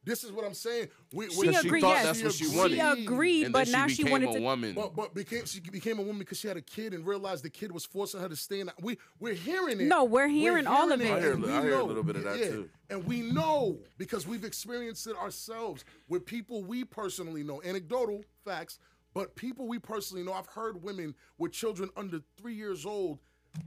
[0.05, 0.13] Agreed.
[0.13, 0.89] This is what I'm saying.
[1.13, 1.81] We, She Because she agreed.
[1.81, 4.31] thought yes, that's what she she agreed, and but then now she she became wanted
[4.31, 4.41] a to.
[4.41, 4.75] woman.
[4.75, 7.51] But but became she became a woman because she had a kid and realized the
[7.51, 8.67] kid was forcing her to stay in.
[8.67, 9.85] The, we we're hearing it.
[9.85, 11.17] No, we're hearing all of hearing it.
[11.17, 12.69] I hear- and we I hear a little bit of that, Yeah, too.
[12.91, 17.63] And we know because we've experienced it ourselves with people we personally know.
[17.65, 18.79] Anecdotal facts,
[19.15, 20.33] but people we personally know.
[20.33, 23.21] I've heard women with children under three years old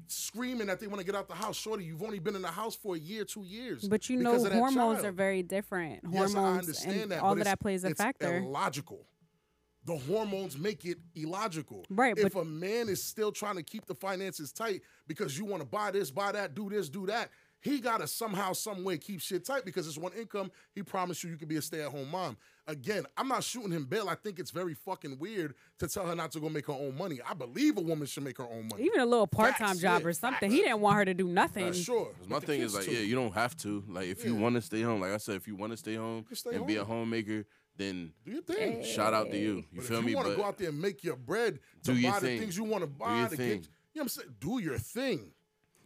[0.07, 1.57] screaming that they want to get out the house.
[1.57, 3.87] Shorty, you've only been in the house for a year, two years.
[3.87, 6.01] But you know, because of that hormones are very different.
[6.03, 7.23] Yes, Hormones I understand and that.
[7.23, 8.37] all of that plays a it's factor.
[8.37, 9.05] Illogical.
[9.85, 11.85] The hormones make it illogical.
[11.89, 15.61] Right, If a man is still trying to keep the finances tight because you want
[15.61, 17.29] to buy this, buy that, do this, do that,
[17.59, 20.51] he gotta somehow, some way keep shit tight because it's one income.
[20.73, 22.37] He promised you you could be a stay-at-home mom.
[22.67, 24.09] Again, I'm not shooting him bail.
[24.09, 26.97] I think it's very fucking weird to tell her not to go make her own
[26.97, 27.19] money.
[27.27, 28.83] I believe a woman should make her own money.
[28.83, 30.51] Even a little part-time job yeah, or something.
[30.51, 31.65] He didn't want her to do nothing.
[31.69, 32.13] Uh, sure.
[32.19, 32.91] 'Cause my thing is like, too.
[32.91, 33.83] yeah, you don't have to.
[33.87, 35.95] Like, if you want to stay home, like I said, if you want to stay
[35.95, 37.45] home stay and be a homemaker,
[37.77, 38.83] then do your thing.
[38.83, 39.55] shout out to you.
[39.57, 40.11] You But feel if me?
[40.11, 42.27] you want to go out there and make your bread to Do your buy the
[42.27, 42.39] thing.
[42.41, 43.47] things you want to buy, your to thing.
[43.47, 44.35] get, you know what I'm saying?
[44.39, 45.31] Do your thing.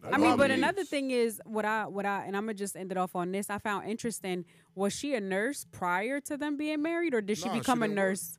[0.03, 2.91] I mean, but another thing is what I what I and I'm gonna just end
[2.91, 3.49] it off on this.
[3.49, 4.45] I found interesting.
[4.75, 7.83] Was she a nurse prior to them being married, or did she Nah, she become
[7.83, 8.09] a didn't work.
[8.09, 8.37] nurse?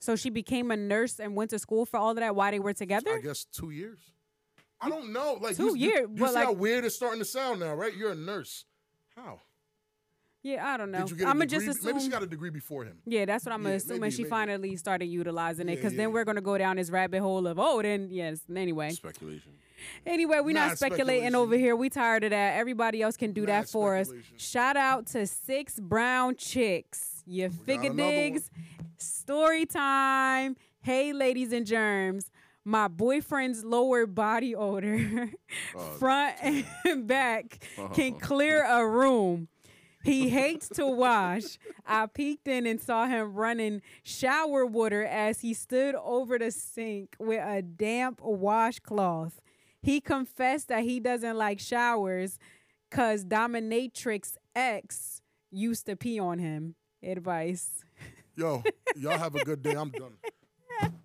[0.00, 2.60] So she became a nurse and went to school for all of that while they
[2.60, 3.10] were together?
[3.10, 3.28] I together.
[3.28, 3.98] guess two years.
[4.80, 5.36] I don't know.
[5.40, 7.74] Like Two you, you- You, but see like- how weird it's starting to sound now,
[7.74, 7.94] right?
[7.96, 8.64] You're a nurse.
[9.16, 9.40] How?
[10.44, 11.00] Yeah, I don't know.
[11.00, 11.66] Did you get a I'm gonna degree?
[11.66, 12.98] just Maybe she got a degree before him.
[13.04, 14.02] Yeah, that's what I'm Yeah, assuming.
[14.02, 14.30] maybe- she maybe.
[14.30, 17.48] finally started utilizing it Yeah, because yeah, then we're gonna go down this rabbit hole
[17.48, 18.40] of oh, then yes.
[18.54, 19.52] Anyway, speculation.
[20.06, 21.76] Anyway, we're not Mad speculating over here.
[21.76, 22.58] We tired of that.
[22.58, 24.10] Everybody else can do Mad that for us.
[24.36, 27.22] Shout out to six brown chicks.
[27.26, 28.50] You figure digs.
[28.96, 30.56] Story time.
[30.80, 32.30] Hey, ladies and germs.
[32.64, 35.30] My boyfriend's lower body odor,
[35.98, 39.48] front and back, can clear a room.
[40.04, 41.58] He hates to wash.
[41.86, 47.16] I peeked in and saw him running shower water as he stood over the sink
[47.18, 49.40] with a damp washcloth.
[49.82, 52.38] He confessed that he doesn't like showers
[52.88, 56.74] because Dominatrix X used to pee on him.
[57.02, 57.84] Advice.
[58.36, 58.62] Yo,
[58.96, 59.72] y'all have a good day.
[59.74, 60.14] I'm done.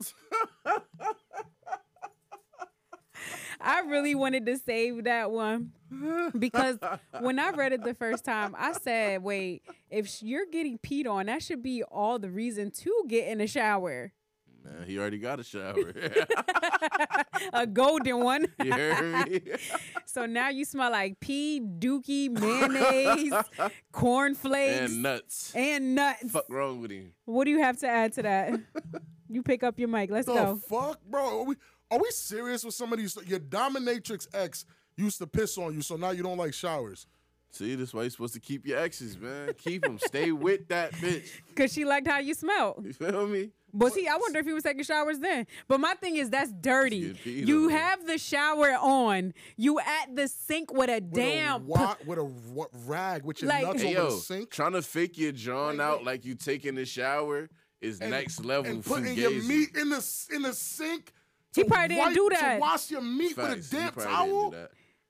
[3.62, 5.72] I really wanted to save that one
[6.38, 6.78] because
[7.20, 11.28] when I read it the first time, I said, wait, if you're getting peed on,
[11.28, 14.12] that should be all the reason to get in the shower.
[14.64, 15.76] Man, he already got a shower.
[17.54, 18.48] A golden one.
[18.64, 19.42] you heard me?
[20.06, 23.34] so now you smell like pee, dookie, mayonnaise,
[23.92, 25.52] cornflakes, and nuts.
[25.56, 26.32] and nuts.
[26.32, 27.12] Fuck wrong with him?
[27.26, 28.60] What do you have to add to that?
[29.30, 30.10] you pick up your mic.
[30.12, 30.56] Let's The go.
[30.70, 31.42] fuck, bro?
[31.42, 31.56] Are we
[31.92, 33.18] are we serious with some of these?
[33.26, 37.08] Your dominatrix ex used to piss on you, so now you don't like showers.
[37.54, 39.54] See, this why you're supposed to keep your exes, man.
[39.60, 40.00] Keep them.
[40.00, 41.30] Stay with that bitch.
[41.50, 42.84] Because she liked how you smelled.
[42.84, 43.52] You feel me?
[43.72, 45.46] But see, I wonder if he was taking showers then.
[45.68, 47.16] But my thing is, that's dirty.
[47.24, 47.70] You on.
[47.70, 49.36] have the shower on.
[49.56, 51.62] You at the sink with a With damn.
[51.62, 54.50] a, wa- with a wa- rag with your Like- nuts Hey over yo, the sink.
[54.50, 57.50] trying to fake your John Wait, out like you taking a shower
[57.82, 61.14] is and- next level and putting your meat in the in the sink.
[61.56, 62.60] He to probably didn't wipe- do To that.
[62.60, 64.68] wash your meat Facts, with a he damp probably didn't towel.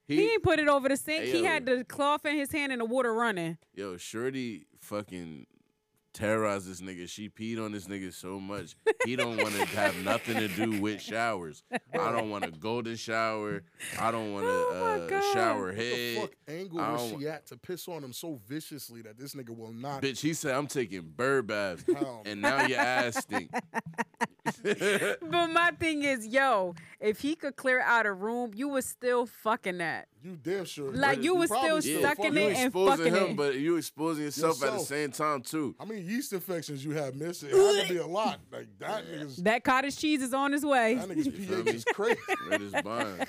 [0.07, 0.21] Do that.
[0.21, 1.23] He, ain't put it over the sink.
[1.25, 1.45] Hey, he yo.
[1.45, 3.57] had the cloth in his hand and the water running.
[3.73, 5.45] Yo, Shorty fucking
[6.13, 7.09] terrorized this nigga.
[7.09, 8.75] She peed on this nigga so much.
[9.05, 11.63] He don't want to have nothing to do with showers.
[11.91, 13.63] I don't want a golden shower.
[13.99, 15.33] I don't want to Oh my uh, God.
[15.33, 16.21] shower What the head.
[16.21, 19.73] fuck angle was she at to piss on him so viciously that this nigga will
[19.73, 20.03] not?
[20.03, 21.83] Bitch, he said I'm taking bird baths,
[22.25, 23.49] and now your ass stink.
[25.21, 29.25] But my thing is, yo, if he could clear out a room, you was still
[29.25, 30.07] fucking that.
[30.23, 30.91] You damn sure.
[30.91, 33.37] Like, you was still Yeah, sucking you it and exposing fucking him, it.
[33.37, 35.75] but you exposing yourself, at the same time too.
[35.79, 37.43] I mean, yeast infections you have, miss?
[37.43, 38.39] It had to be a lot.
[38.51, 40.95] Like that nigga's That cottage cheese is on his way.
[40.95, 42.19] that nigga's feel pH is crazy.
[42.49, 43.25] Red is bond.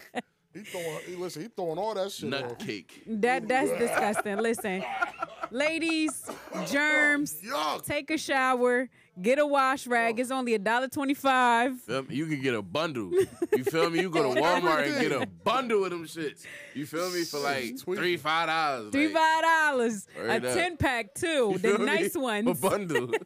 [0.52, 0.98] He throwing.
[1.06, 2.28] He, listen, he throwing all that shit.
[2.30, 2.58] Nut off.
[2.58, 3.02] cake.
[3.08, 4.36] That that's disgusting.
[4.38, 4.84] Listen,
[5.50, 6.30] ladies,
[6.70, 7.36] germs.
[7.44, 7.84] Yuck.
[7.84, 8.88] Take a shower.
[9.20, 9.90] Get a wash oh.
[9.90, 10.18] rag.
[10.18, 11.76] It's only a dollar twenty five.
[12.08, 13.12] You can get a bundle.
[13.56, 14.00] You feel me?
[14.00, 16.44] You go to Walmart and get a bundle of them shits.
[16.74, 17.22] You feel me?
[17.24, 18.90] For like three, five dollars.
[18.92, 20.06] Three like, five dollars.
[20.18, 20.42] A up.
[20.42, 21.26] ten pack too.
[21.52, 21.86] you The feel me?
[21.86, 23.10] nice A bundle.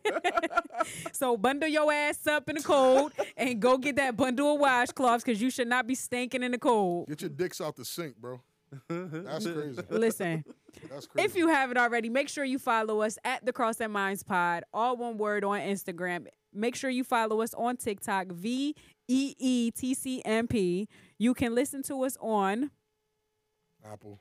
[1.13, 5.25] So bundle your ass up in the cold and go get that bundle of washcloths
[5.25, 7.09] because you should not be stinking in the cold.
[7.09, 8.41] Get your dicks out the sink, bro.
[8.89, 9.83] That's crazy.
[9.91, 10.45] Listen,
[10.91, 11.27] That's crazy.
[11.27, 14.65] if you haven't already, make sure you follow us at the Cross and Minds Pod,
[14.73, 16.27] all one word on Instagram.
[16.53, 18.75] Make sure you follow us on TikTok, V
[19.09, 20.89] E E T C M P.
[21.19, 22.71] You can listen to us on
[23.85, 24.21] Apple,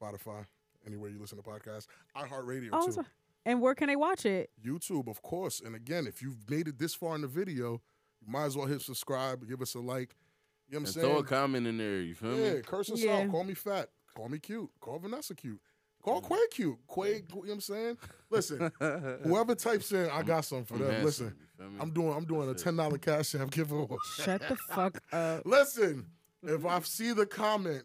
[0.00, 0.44] Spotify,
[0.86, 1.86] anywhere you listen to podcasts,
[2.16, 2.92] iHeartRadio oh, too.
[2.92, 3.04] so-
[3.48, 4.50] and where can they watch it?
[4.62, 5.62] YouTube, of course.
[5.64, 7.80] And again, if you've made it this far in the video,
[8.20, 10.14] you might as well hit subscribe, give us a like.
[10.68, 11.06] You know what I'm and saying?
[11.06, 12.00] throw a comment in there.
[12.00, 12.56] You feel yeah, me?
[12.56, 13.16] Yeah, curse us Yeah.
[13.16, 13.30] out.
[13.30, 13.88] Call me fat.
[14.14, 14.70] Call me cute.
[14.80, 15.60] Call Vanessa cute.
[16.02, 16.78] Call Quay cute.
[16.94, 17.98] Quay, you know what I'm saying?
[18.30, 18.70] Listen,
[19.24, 21.04] whoever types in, I got something for I'm them.
[21.04, 21.78] Listen, you feel me?
[21.80, 23.96] I'm doing I'm doing a ten dollar cash app giveaway.
[24.04, 25.42] Shut the fuck up.
[25.44, 26.06] Listen,
[26.42, 27.84] if I see the comment,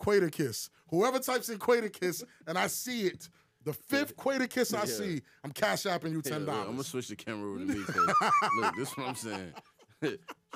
[0.00, 0.70] Quaedakiss.
[0.88, 3.28] Whoever types in Quaedakiss and I see it,
[3.64, 4.84] the fifth Quaedakiss I Yeah.
[4.84, 7.64] see, I'm cash apping you Yeah, ten look, I'm gonna switch the camera over to
[7.66, 7.84] me.
[7.84, 7.96] 'cause,
[8.60, 9.52] look, this is what I'm saying.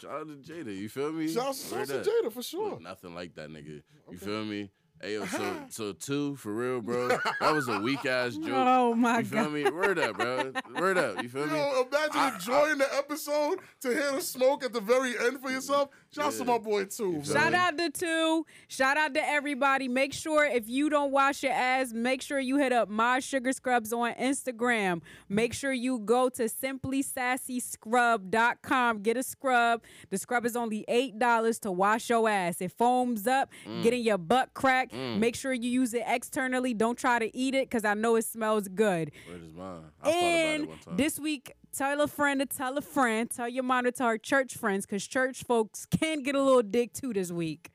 [0.00, 0.76] Shout out to Jada.
[0.76, 1.28] You feel me?
[1.32, 2.02] Shout out to.
[2.02, 2.70] Jada for sure.
[2.70, 3.82] Look, nothing like that nigga.
[4.10, 4.70] You feel me?
[5.02, 7.08] Hey, yo, so so two for real, bro.
[7.08, 8.50] That was a weak ass joke.
[8.52, 9.22] Oh my god!
[9.22, 9.52] you feel god.
[9.52, 9.70] me?
[9.70, 10.52] Word up, bro.
[10.78, 11.22] Word up.
[11.22, 11.56] You feel me?
[11.56, 15.88] Yo, imagine enjoying the episode to hear the smoke at the very end for yourself.
[16.12, 17.22] Shout out to my boy two.
[17.24, 17.58] Shout me?
[17.58, 18.44] out to two.
[18.68, 19.88] Shout out to everybody.
[19.88, 23.52] Make sure if you don't wash your ass, make sure you hit up My Sugar
[23.52, 25.00] Scrubs on Instagram.
[25.30, 29.02] Make sure you go to simplysassscrub.com.
[29.02, 29.82] Get a scrub.
[30.10, 32.60] The scrub is only $8 to wash your ass.
[32.60, 33.82] It foams up, Mm.
[33.82, 34.52] getting your butt
[34.90, 35.18] crack.
[35.18, 36.74] Make sure you use it externally.
[36.74, 39.10] Don't try to eat it because I know it smells good.
[39.28, 39.80] Word is mine.
[40.02, 40.96] I thought about And it one time.
[40.96, 43.30] this week, tell a friend to tell a friend.
[43.30, 46.62] Tell your mom to tell her church friends because church folks can get a little
[46.62, 47.70] dick too this week.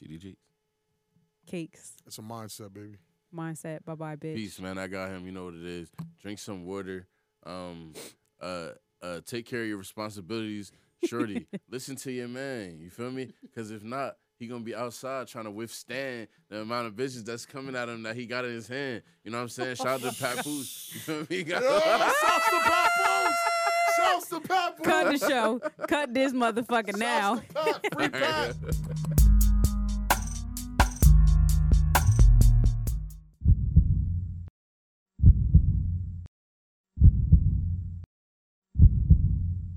[0.00, 0.36] TDG.
[1.46, 1.94] Cakes.
[2.06, 2.96] It's a mindset, baby.
[3.34, 3.84] Mindset.
[3.84, 4.36] Bye bye, bitch.
[4.36, 4.78] Peace, man.
[4.78, 5.26] I got him.
[5.26, 5.90] You know what it is.
[6.22, 7.06] Drink some water.
[7.44, 7.92] Um,
[8.40, 8.70] uh,
[9.02, 10.72] uh, take care of your responsibilities.
[11.04, 12.78] Shorty, listen to your man.
[12.80, 13.32] You feel me?
[13.40, 17.46] Because if not, he gonna be outside trying to withstand the amount of bitches that's
[17.46, 19.02] coming at him that he got in his hand.
[19.22, 19.76] You know what I'm saying?
[19.76, 20.90] Shout out to Papoose.
[20.94, 21.26] You feel me?
[21.30, 23.36] He got- Yo, shouts to Papoose.
[23.98, 24.86] Shouts to Papoose.
[24.86, 25.60] Cut the show.
[25.86, 27.36] Cut this motherfucker now.
[27.36, 27.94] To Pat.
[27.94, 28.54] Free Pat.